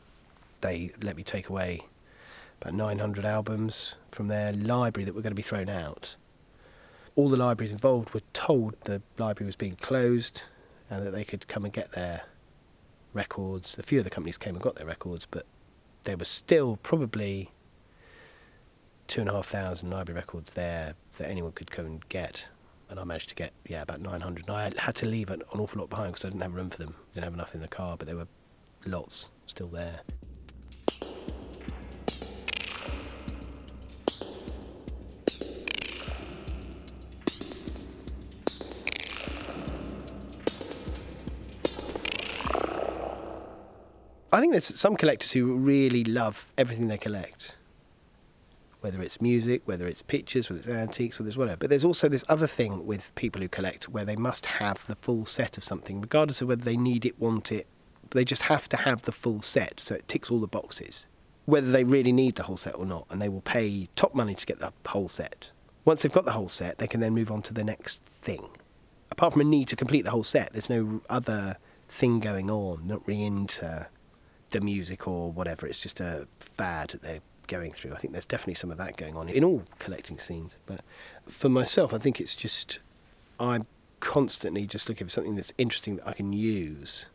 they 0.62 0.91
let 1.02 1.15
me 1.15 1.24
take 1.24 1.50
away 1.50 1.82
about 2.62 2.74
900 2.74 3.26
albums 3.26 3.96
from 4.12 4.28
their 4.28 4.54
library 4.54 5.06
that 5.06 5.15
were 5.15 5.22
going 5.22 5.32
to 5.32 5.36
be 5.36 5.41
thrown 5.41 5.70
out 5.70 6.15
all 7.15 7.30
the 7.30 7.38
libraries 7.38 7.71
involved 7.71 8.13
were 8.13 8.21
told 8.34 8.76
the 8.86 9.02
library 9.17 9.47
was 9.47 9.56
being 9.56 9.76
closed 9.76 10.43
and 10.89 11.06
that 11.06 11.12
they 11.12 11.24
could 11.24 11.47
come 11.47 11.65
and 11.65 11.74
get 11.74 11.91
their 11.91 12.24
records. 13.13 13.78
A 13.78 13.84
few 13.84 14.00
of 14.00 14.04
the 14.04 14.10
companies 14.10 14.38
came 14.38 14.56
and 14.56 14.63
got 14.63 14.76
their 14.76 14.86
records, 14.86 15.26
but 15.30 15.45
there 16.04 16.17
was 16.17 16.28
still 16.28 16.78
probably 16.78 17.52
two 19.08 19.21
and 19.21 19.30
a 19.30 19.34
half 19.34 19.47
thousand 19.47 19.89
library 19.89 20.17
records 20.19 20.52
there 20.52 20.93
that 21.17 21.30
anyone 21.30 21.52
could 21.52 21.71
come 21.71 21.86
and 21.86 22.10
get. 22.10 22.47
And 22.89 23.00
I 23.00 23.04
managed 23.04 23.30
to 23.30 23.36
get, 23.36 23.54
yeah, 23.65 23.82
about 23.82 24.02
900. 24.02 24.47
And 24.47 24.56
I 24.56 24.71
had 24.78 24.95
to 24.95 25.06
leave 25.06 25.30
an 25.30 25.43
awful 25.54 25.80
lot 25.80 25.89
behind 25.89 26.13
because 26.13 26.26
I 26.26 26.30
didn't 26.30 26.41
have 26.41 26.54
room 26.54 26.69
for 26.69 26.78
them. 26.78 26.95
I 26.97 27.15
Didn't 27.15 27.24
have 27.26 27.34
enough 27.34 27.56
in 27.56 27.62
the 27.62 27.67
car, 27.67 27.95
but 27.97 28.08
there 28.08 28.17
were 28.17 28.28
lots 28.86 29.30
still 29.45 29.67
there. 29.67 30.02
Think 44.42 44.52
there's 44.52 44.66
some 44.66 44.96
collectors 44.96 45.32
who 45.32 45.56
really 45.56 46.04
love 46.04 46.52
everything 46.58 46.88
they 46.88 46.98
collect, 46.98 47.58
whether 48.82 49.02
it's 49.02 49.22
music, 49.22 49.62
whether 49.66 49.88
it's 49.88 50.02
pictures, 50.02 50.50
whether 50.50 50.60
it's 50.60 50.70
antiques, 50.70 51.20
whether 51.20 51.30
it's 51.30 51.38
whatever. 51.38 51.58
But 51.58 51.70
there's 51.70 51.86
also 51.86 52.10
this 52.10 52.26
other 52.28 52.48
thing 52.48 52.86
with 52.86 53.14
people 53.16 53.42
who 53.42 53.48
collect 53.48 53.90
where 53.90 54.06
they 54.06 54.16
must 54.16 54.46
have 54.48 54.86
the 54.88 54.96
full 54.96 55.26
set 55.26 55.58
of 55.58 55.64
something, 55.64 56.02
regardless 56.02 56.42
of 56.42 56.48
whether 56.48 56.64
they 56.64 56.78
need 56.78 57.06
it, 57.06 57.20
want 57.20 57.52
it. 57.52 57.68
They 58.10 58.26
just 58.26 58.44
have 58.44 58.68
to 58.70 58.78
have 58.78 59.04
the 59.04 59.12
full 59.12 59.42
set, 59.42 59.80
so 59.80 59.96
it 59.96 60.08
ticks 60.08 60.30
all 60.30 60.39
the 60.39 60.48
boxes, 60.48 61.08
whether 61.46 61.72
they 61.72 61.84
really 61.84 62.12
need 62.12 62.36
the 62.36 62.44
whole 62.44 62.58
set 62.58 62.76
or 62.76 62.86
not, 62.86 63.06
and 63.10 63.22
they 63.22 63.30
will 63.30 63.42
pay 63.42 63.88
top 63.96 64.14
money 64.14 64.36
to 64.36 64.46
get 64.46 64.60
the 64.60 64.74
whole 64.88 65.08
set. 65.08 65.52
Once 65.86 66.02
they've 66.02 66.12
got 66.12 66.26
the 66.26 66.34
whole 66.34 66.50
set, 66.50 66.78
they 66.78 66.88
can 66.88 67.00
then 67.00 67.14
move 67.14 67.32
on 67.32 67.42
to 67.44 67.54
the 67.54 67.64
next 67.64 68.04
thing. 68.04 68.50
Apart 69.10 69.34
from 69.34 69.42
a 69.42 69.46
need 69.46 69.68
to 69.70 69.76
complete 69.76 70.02
the 70.02 70.12
whole 70.12 70.24
set, 70.24 70.52
there's 70.54 70.70
no 70.70 71.02
other 71.10 71.58
thing 71.88 72.20
going 72.20 72.50
on, 72.50 72.88
not 72.88 73.06
really 73.08 73.24
into 73.24 73.88
the 74.52 74.62
music 74.62 75.08
or 75.08 75.32
whatever. 75.32 75.68
It's 75.68 75.82
just 75.82 75.99
a 75.99 76.28
fad 76.39 76.89
that 76.91 77.02
they're 77.02 77.22
going 77.47 77.74
through. 77.74 77.93
I 77.93 77.97
think 77.97 78.14
there's 78.14 78.26
definitely 78.26 78.56
some 78.56 78.72
of 78.72 78.78
that 78.78 78.95
going 78.97 79.16
on 79.16 79.28
in 79.28 79.43
all 79.43 79.64
collecting 79.80 80.18
scenes. 80.18 80.54
But 80.66 80.82
for 81.28 81.49
myself, 81.49 81.93
I 81.93 81.97
think 81.97 82.22
it's 82.22 82.36
just 82.36 82.80
I'm 83.39 83.66
constantly 83.99 84.66
just 84.66 84.88
looking 84.88 85.08
for 85.08 85.12
something 85.12 85.36
that's 85.36 85.54
interesting 85.58 85.97
that 85.97 86.08
I 86.08 86.14
can 86.14 86.34
use. 86.34 87.08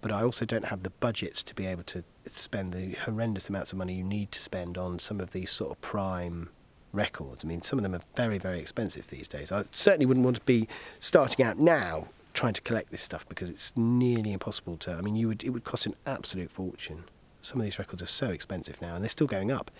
But 0.00 0.12
I 0.12 0.22
also 0.22 0.44
don't 0.44 0.66
have 0.66 0.84
the 0.84 0.90
budgets 0.90 1.42
to 1.42 1.54
be 1.54 1.66
able 1.66 1.82
to 1.84 2.04
spend 2.26 2.72
the 2.72 2.92
horrendous 2.92 3.48
amounts 3.48 3.72
of 3.72 3.78
money 3.78 3.94
you 3.94 4.04
need 4.04 4.30
to 4.32 4.40
spend 4.40 4.78
on 4.78 5.00
some 5.00 5.20
of 5.20 5.32
these 5.32 5.50
sort 5.50 5.72
of 5.72 5.80
prime 5.80 6.50
records. 6.92 7.44
I 7.44 7.48
mean, 7.48 7.62
some 7.62 7.80
of 7.80 7.82
them 7.82 7.94
are 7.94 8.02
very, 8.14 8.38
very 8.38 8.60
expensive 8.60 9.08
these 9.08 9.26
days. 9.26 9.50
I 9.50 9.64
certainly 9.72 10.06
wouldn't 10.06 10.24
want 10.24 10.36
to 10.36 10.42
be 10.42 10.68
starting 11.00 11.44
out 11.44 11.58
now 11.58 12.08
trying 12.38 12.54
to 12.54 12.60
collect 12.60 12.90
this 12.90 13.02
stuff 13.02 13.28
because 13.28 13.50
it's 13.50 13.72
nearly 13.74 14.32
impossible 14.32 14.76
to. 14.76 14.92
I 14.92 15.00
mean, 15.00 15.16
you 15.16 15.26
would 15.26 15.42
it 15.42 15.50
would 15.50 15.64
cost 15.64 15.86
an 15.86 15.96
absolute 16.06 16.52
fortune. 16.52 17.04
Some 17.40 17.60
of 17.60 17.64
these 17.64 17.80
records 17.80 18.00
are 18.00 18.06
so 18.06 18.28
expensive 18.28 18.80
now, 18.80 18.94
and 18.94 19.02
they're 19.02 19.08
still 19.08 19.26
going 19.26 19.50
up. 19.50 19.72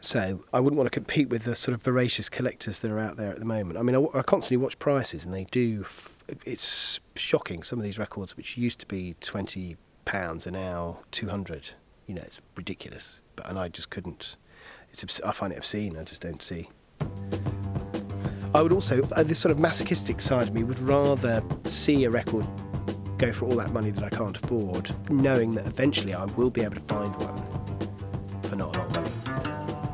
So 0.00 0.44
I 0.52 0.60
wouldn't 0.60 0.76
want 0.78 0.86
to 0.86 0.94
compete 0.94 1.28
with 1.28 1.42
the 1.42 1.56
sort 1.56 1.74
of 1.74 1.82
voracious 1.82 2.28
collectors 2.28 2.80
that 2.80 2.90
are 2.90 3.00
out 3.00 3.16
there 3.16 3.30
at 3.30 3.40
the 3.40 3.44
moment. 3.44 3.78
I 3.78 3.82
mean, 3.82 3.96
I, 3.96 4.18
I 4.18 4.22
constantly 4.22 4.62
watch 4.62 4.78
prices, 4.78 5.24
and 5.24 5.34
they 5.34 5.44
do. 5.50 5.80
F- 5.80 6.22
it's 6.44 7.00
shocking. 7.16 7.64
Some 7.64 7.80
of 7.80 7.84
these 7.84 7.98
records, 7.98 8.36
which 8.36 8.56
used 8.56 8.78
to 8.78 8.86
be 8.86 9.16
twenty 9.20 9.76
pounds, 10.04 10.46
are 10.46 10.52
now 10.52 11.00
two 11.10 11.28
hundred. 11.28 11.70
You 12.06 12.14
know, 12.14 12.22
it's 12.22 12.40
ridiculous. 12.54 13.20
But 13.34 13.48
and 13.48 13.58
I 13.58 13.66
just 13.68 13.90
couldn't. 13.90 14.36
It's 14.92 15.20
I 15.22 15.32
find 15.32 15.52
it 15.52 15.58
obscene. 15.58 15.96
I 15.96 16.04
just 16.04 16.20
don't 16.20 16.42
see. 16.42 16.68
I 18.54 18.62
would 18.62 18.72
also 18.72 19.02
uh, 19.16 19.24
this 19.24 19.40
sort 19.40 19.50
of 19.50 19.58
masochistic 19.58 20.20
side 20.20 20.44
of 20.44 20.54
me 20.54 20.62
would 20.62 20.78
rather 20.78 21.42
see 21.64 22.04
a 22.04 22.10
record 22.10 22.46
go 23.18 23.32
for 23.32 23.46
all 23.46 23.56
that 23.56 23.72
money 23.72 23.90
that 23.90 24.04
I 24.04 24.08
can't 24.08 24.36
afford, 24.36 24.90
knowing 25.10 25.50
that 25.52 25.66
eventually 25.66 26.14
I 26.14 26.24
will 26.24 26.50
be 26.50 26.62
able 26.62 26.76
to 26.76 26.80
find 26.82 27.14
one 27.16 28.42
for 28.42 28.54
not 28.54 28.76
a 28.76 28.78
lot 28.78 28.96
of 28.96 29.02
money. 29.02 29.12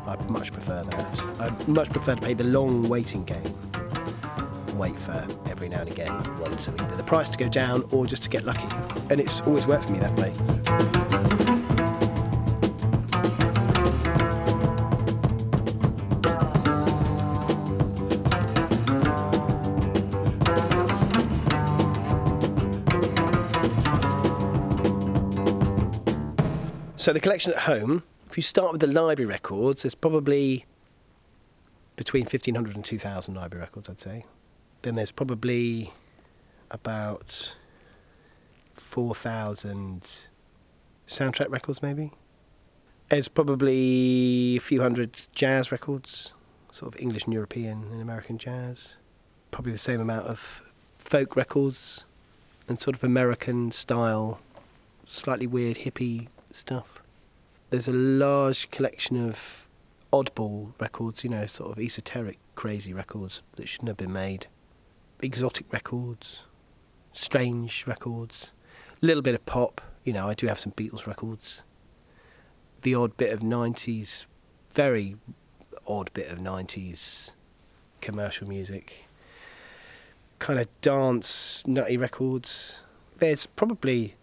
I 0.07 0.17
much 0.31 0.53
prefer 0.53 0.83
that. 0.83 1.23
I 1.41 1.71
much 1.71 1.91
prefer 1.91 2.17
to 2.17 2.21
play 2.21 2.35
the 2.35 2.45
long 2.45 2.87
waiting 2.89 3.25
game. 3.25 3.59
Wait 4.77 4.99
for 4.99 5.27
every 5.49 5.69
now 5.69 5.81
and 5.81 5.91
again 5.91 6.13
one 6.41 6.57
to 6.57 6.71
either 6.85 6.97
the 6.97 7.03
price 7.03 7.31
to 7.31 7.39
go 7.39 7.49
down 7.49 7.85
or 7.93 8.07
just 8.07 8.23
to 8.25 8.29
get 8.29 8.45
lucky. 8.45 8.69
And 9.09 9.21
it's 9.21 9.41
always 9.43 9.67
worked 9.67 9.87
for 9.87 9.93
me 9.93 10.01
that 10.01 10.19
way. 10.19 11.00
So 27.11 27.15
the 27.15 27.19
collection 27.19 27.53
at 27.55 27.63
home, 27.63 28.05
if 28.29 28.37
you 28.37 28.43
start 28.45 28.71
with 28.71 28.81
the 28.81 28.87
library 28.87 29.27
records, 29.27 29.83
there's 29.83 29.97
probably 29.97 30.65
between 31.97 32.23
1,500 32.23 32.77
and 32.77 32.85
2,000 32.85 33.35
library 33.35 33.63
records, 33.63 33.91
I'd 33.91 33.99
say. 33.99 34.27
Then 34.83 34.95
there's 34.95 35.11
probably 35.11 35.93
about 36.71 37.57
4,000 38.75 40.09
soundtrack 41.09 41.51
records, 41.51 41.83
maybe. 41.83 42.13
There's 43.09 43.27
probably 43.27 44.55
a 44.57 44.61
few 44.61 44.81
hundred 44.81 45.17
jazz 45.35 45.73
records, 45.73 46.33
sort 46.71 46.95
of 46.95 47.01
English 47.01 47.25
and 47.25 47.35
European 47.35 47.89
and 47.91 48.01
American 48.01 48.39
jazz. 48.39 48.95
Probably 49.51 49.73
the 49.73 49.79
same 49.79 50.01
amount 50.01 50.29
of 50.29 50.63
folk 50.99 51.35
records 51.35 52.05
and 52.69 52.79
sort 52.79 52.95
of 52.95 53.03
American 53.03 53.73
style, 53.73 54.39
slightly 55.07 55.49
weird 55.49 55.79
hippie 55.79 56.29
stuff. 56.53 57.00
There's 57.71 57.87
a 57.87 57.93
large 57.93 58.71
collection 58.73 59.17
of 59.17 59.69
oddball 60.13 60.73
records, 60.81 61.23
you 61.23 61.31
know, 61.31 61.47
sort 61.47 61.71
of 61.71 61.79
esoteric, 61.79 62.39
crazy 62.57 62.93
records 62.93 63.45
that 63.53 63.69
shouldn't 63.69 63.89
have 63.89 63.97
been 63.97 64.13
made. 64.13 64.49
Exotic 65.21 65.73
records, 65.73 66.45
strange 67.13 67.87
records, 67.87 68.53
a 69.01 69.07
little 69.07 69.23
bit 69.23 69.37
of 69.37 69.47
pop. 69.47 69.81
You 70.03 70.13
know, 70.13 70.29
I 70.29 70.35
do 70.35 70.49
have 70.49 70.59
some 70.59 70.73
Beatles 70.73 71.07
records. 71.07 71.63
The 72.83 72.97
odd 72.97 73.17
bit 73.17 73.33
of 73.33 73.41
90s, 73.41 74.27
very 74.73 75.17
odd 75.87 76.13
bit 76.13 76.29
of 76.29 76.39
90s 76.39 77.33
commercial 78.01 78.49
music. 78.49 79.07
Kind 80.41 80.59
of 80.59 80.69
dance, 80.81 81.63
nutty 81.67 81.97
records. 81.97 82.83
There's 83.19 83.47
probably 83.47 84.17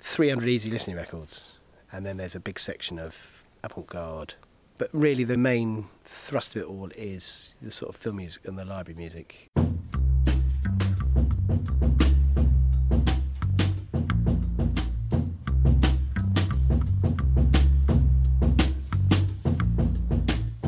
300 0.00 0.48
easy 0.48 0.70
listening 0.70 0.96
records, 0.96 1.53
and 1.94 2.04
then 2.04 2.16
there's 2.16 2.34
a 2.34 2.40
big 2.40 2.58
section 2.58 2.98
of 2.98 3.44
avant 3.62 3.86
garde. 3.86 4.34
But 4.78 4.90
really, 4.92 5.22
the 5.22 5.36
main 5.36 5.86
thrust 6.04 6.56
of 6.56 6.62
it 6.62 6.64
all 6.66 6.90
is 6.96 7.54
the 7.62 7.70
sort 7.70 7.94
of 7.94 8.00
film 8.00 8.16
music 8.16 8.44
and 8.46 8.58
the 8.58 8.64
library 8.64 8.98
music. 8.98 9.48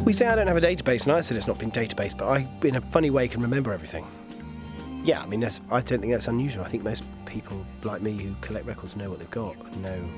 We 0.04 0.12
say 0.12 0.28
I 0.28 0.36
don't 0.36 0.46
have 0.46 0.56
a 0.56 0.60
database, 0.60 1.02
and 1.02 1.12
I 1.12 1.20
said 1.20 1.36
it's 1.36 1.48
not 1.48 1.58
been 1.58 1.72
database, 1.72 2.16
but 2.16 2.28
I, 2.28 2.48
in 2.62 2.76
a 2.76 2.80
funny 2.80 3.10
way, 3.10 3.26
can 3.26 3.42
remember 3.42 3.72
everything. 3.72 4.06
Yeah, 5.04 5.20
I 5.20 5.26
mean, 5.26 5.44
I 5.44 5.80
don't 5.80 6.00
think 6.00 6.12
that's 6.12 6.28
unusual. 6.28 6.64
I 6.64 6.68
think 6.68 6.84
most 6.84 7.02
people 7.26 7.60
like 7.82 8.00
me 8.00 8.22
who 8.22 8.36
collect 8.40 8.66
records 8.66 8.94
know 8.94 9.10
what 9.10 9.18
they've 9.18 9.30
got. 9.32 9.56
Know, 9.78 10.08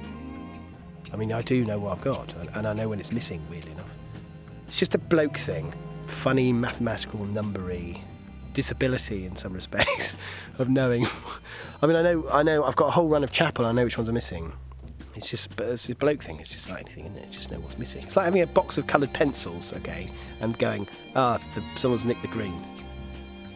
I 1.12 1.16
mean, 1.16 1.32
I 1.32 1.40
do 1.40 1.64
know 1.64 1.78
what 1.78 1.96
I've 1.96 2.04
got, 2.04 2.34
and, 2.54 2.66
I 2.66 2.72
know 2.74 2.88
when 2.88 3.00
it's 3.00 3.12
missing. 3.12 3.42
Weirdly 3.50 3.72
enough, 3.72 3.90
it's 4.66 4.78
just 4.78 4.94
a 4.94 4.98
bloke 4.98 5.36
thing, 5.36 5.72
funny 6.06 6.52
mathematical 6.52 7.20
numbery 7.20 8.00
disability 8.54 9.24
in 9.24 9.36
some 9.36 9.52
respects 9.60 10.16
of 10.58 10.68
knowing. 10.68 11.06
I 11.80 11.86
mean, 11.86 11.96
I 11.96 12.02
know, 12.02 12.28
I 12.30 12.42
know, 12.42 12.64
I've 12.64 12.76
got 12.76 12.88
a 12.88 12.90
whole 12.90 13.08
run 13.08 13.24
of 13.24 13.30
Chappell. 13.30 13.66
I 13.66 13.72
know 13.72 13.84
which 13.84 13.96
ones 13.96 14.08
are 14.08 14.12
missing. 14.12 14.52
It's 15.14 15.30
just, 15.30 15.60
it's 15.60 15.88
a 15.88 15.96
bloke 15.96 16.22
thing. 16.22 16.38
It's 16.38 16.50
just 16.50 16.70
like 16.70 16.80
anything, 16.84 17.06
isn't 17.06 17.18
it? 17.18 17.30
Just 17.30 17.50
know 17.50 17.58
what's 17.58 17.78
missing. 17.78 18.02
It's 18.02 18.16
like 18.16 18.24
having 18.24 18.42
a 18.42 18.46
box 18.46 18.78
of 18.78 18.86
coloured 18.86 19.12
pencils, 19.12 19.76
okay, 19.76 20.06
and 20.40 20.58
going, 20.58 20.88
ah, 21.16 21.38
the, 21.54 21.62
someone's 21.74 22.04
nicked 22.04 22.22
the 22.22 22.28
green. 22.28 22.60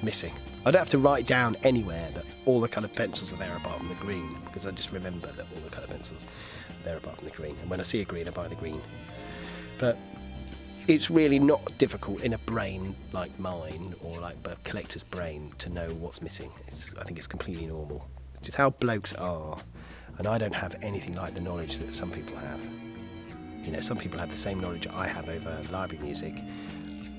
Missing. 0.03 0.33
I 0.65 0.71
don't 0.73 0.81
have 0.81 0.91
to 0.91 0.99
write 0.99 1.27
down 1.27 1.57
anywhere 1.63 2.09
that 2.15 2.35
all 2.45 2.61
the 2.61 2.69
coloured 2.69 2.93
pencils 2.93 3.33
are 3.33 3.37
there 3.37 3.57
apart 3.57 3.79
from 3.79 3.89
the 3.89 3.95
green, 3.95 4.37
because 4.45 4.67
I 4.67 4.71
just 4.73 4.93
remember 4.93 5.29
that 5.29 5.47
all 5.55 5.61
the 5.63 5.71
coloured 5.71 5.91
pencils 5.91 6.25
there 6.83 6.97
apart 6.97 7.17
from 7.17 7.27
the 7.27 7.35
green. 7.35 7.57
And 7.61 7.71
when 7.71 7.81
I 7.81 7.83
see 7.83 8.01
a 8.01 8.05
green, 8.05 8.29
I 8.29 8.31
buy 8.31 8.49
the 8.49 8.55
green. 8.55 8.81
But 9.79 9.99
it's 10.89 11.11
really 11.11 11.39
not 11.39 11.77
difficult 11.79 12.25
in 12.25 12.33
a 12.33 12.39
brain 12.39 12.95
like 13.13 13.37
mine 13.39 13.95
or 14.03 14.15
like 14.21 14.37
a 14.45 14.57
collector's 14.65 15.03
brain 15.03 15.53
to 15.59 15.69
know 15.71 15.89
what's 15.95 16.21
missing. 16.23 16.51
It's, 16.67 16.95
I 16.97 17.05
think 17.05 17.19
it's 17.19 17.27
completely 17.27 17.67
normal. 17.67 18.09
It's 18.35 18.47
just 18.47 18.59
how 18.59 18.71
blokes 18.71 19.15
are. 19.15 19.59
And 20.19 20.27
I 20.27 20.39
don't 20.39 20.55
have 20.55 20.77
anything 20.83 21.15
like 21.15 21.35
the 21.35 21.41
knowledge 21.41 21.79
that 21.79 21.95
some 21.95 22.11
people 22.11 22.37
have. 22.37 22.61
You 23.65 23.71
know, 23.71 23.81
some 23.81 23.97
people 23.97 24.19
have 24.19 24.31
the 24.31 24.37
same 24.37 24.59
knowledge 24.61 24.87
I 24.89 25.07
have 25.07 25.29
over 25.29 25.61
library 25.71 26.05
music, 26.05 26.35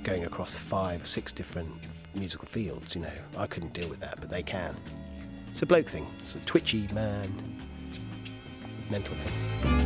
going 0.03 0.26
across 0.26 0.57
five 0.57 1.01
or 1.01 1.05
six 1.05 1.32
different 1.32 1.88
musical 2.16 2.47
fields. 2.47 2.95
You 2.95 3.01
know, 3.01 3.14
I 3.38 3.47
couldn't 3.47 3.74
deal 3.74 3.89
with 3.89 4.01
that, 4.01 4.20
but 4.20 4.30
they 4.30 4.43
can. 4.43 4.76
It's 5.51 5.61
a 5.61 5.66
bloke 5.66 5.88
thing. 5.88 6.05
It's 6.20 6.36
a 6.36 6.39
twitchy 6.39 6.88
man, 6.93 7.61
mental 8.90 9.16
thing. 9.16 9.83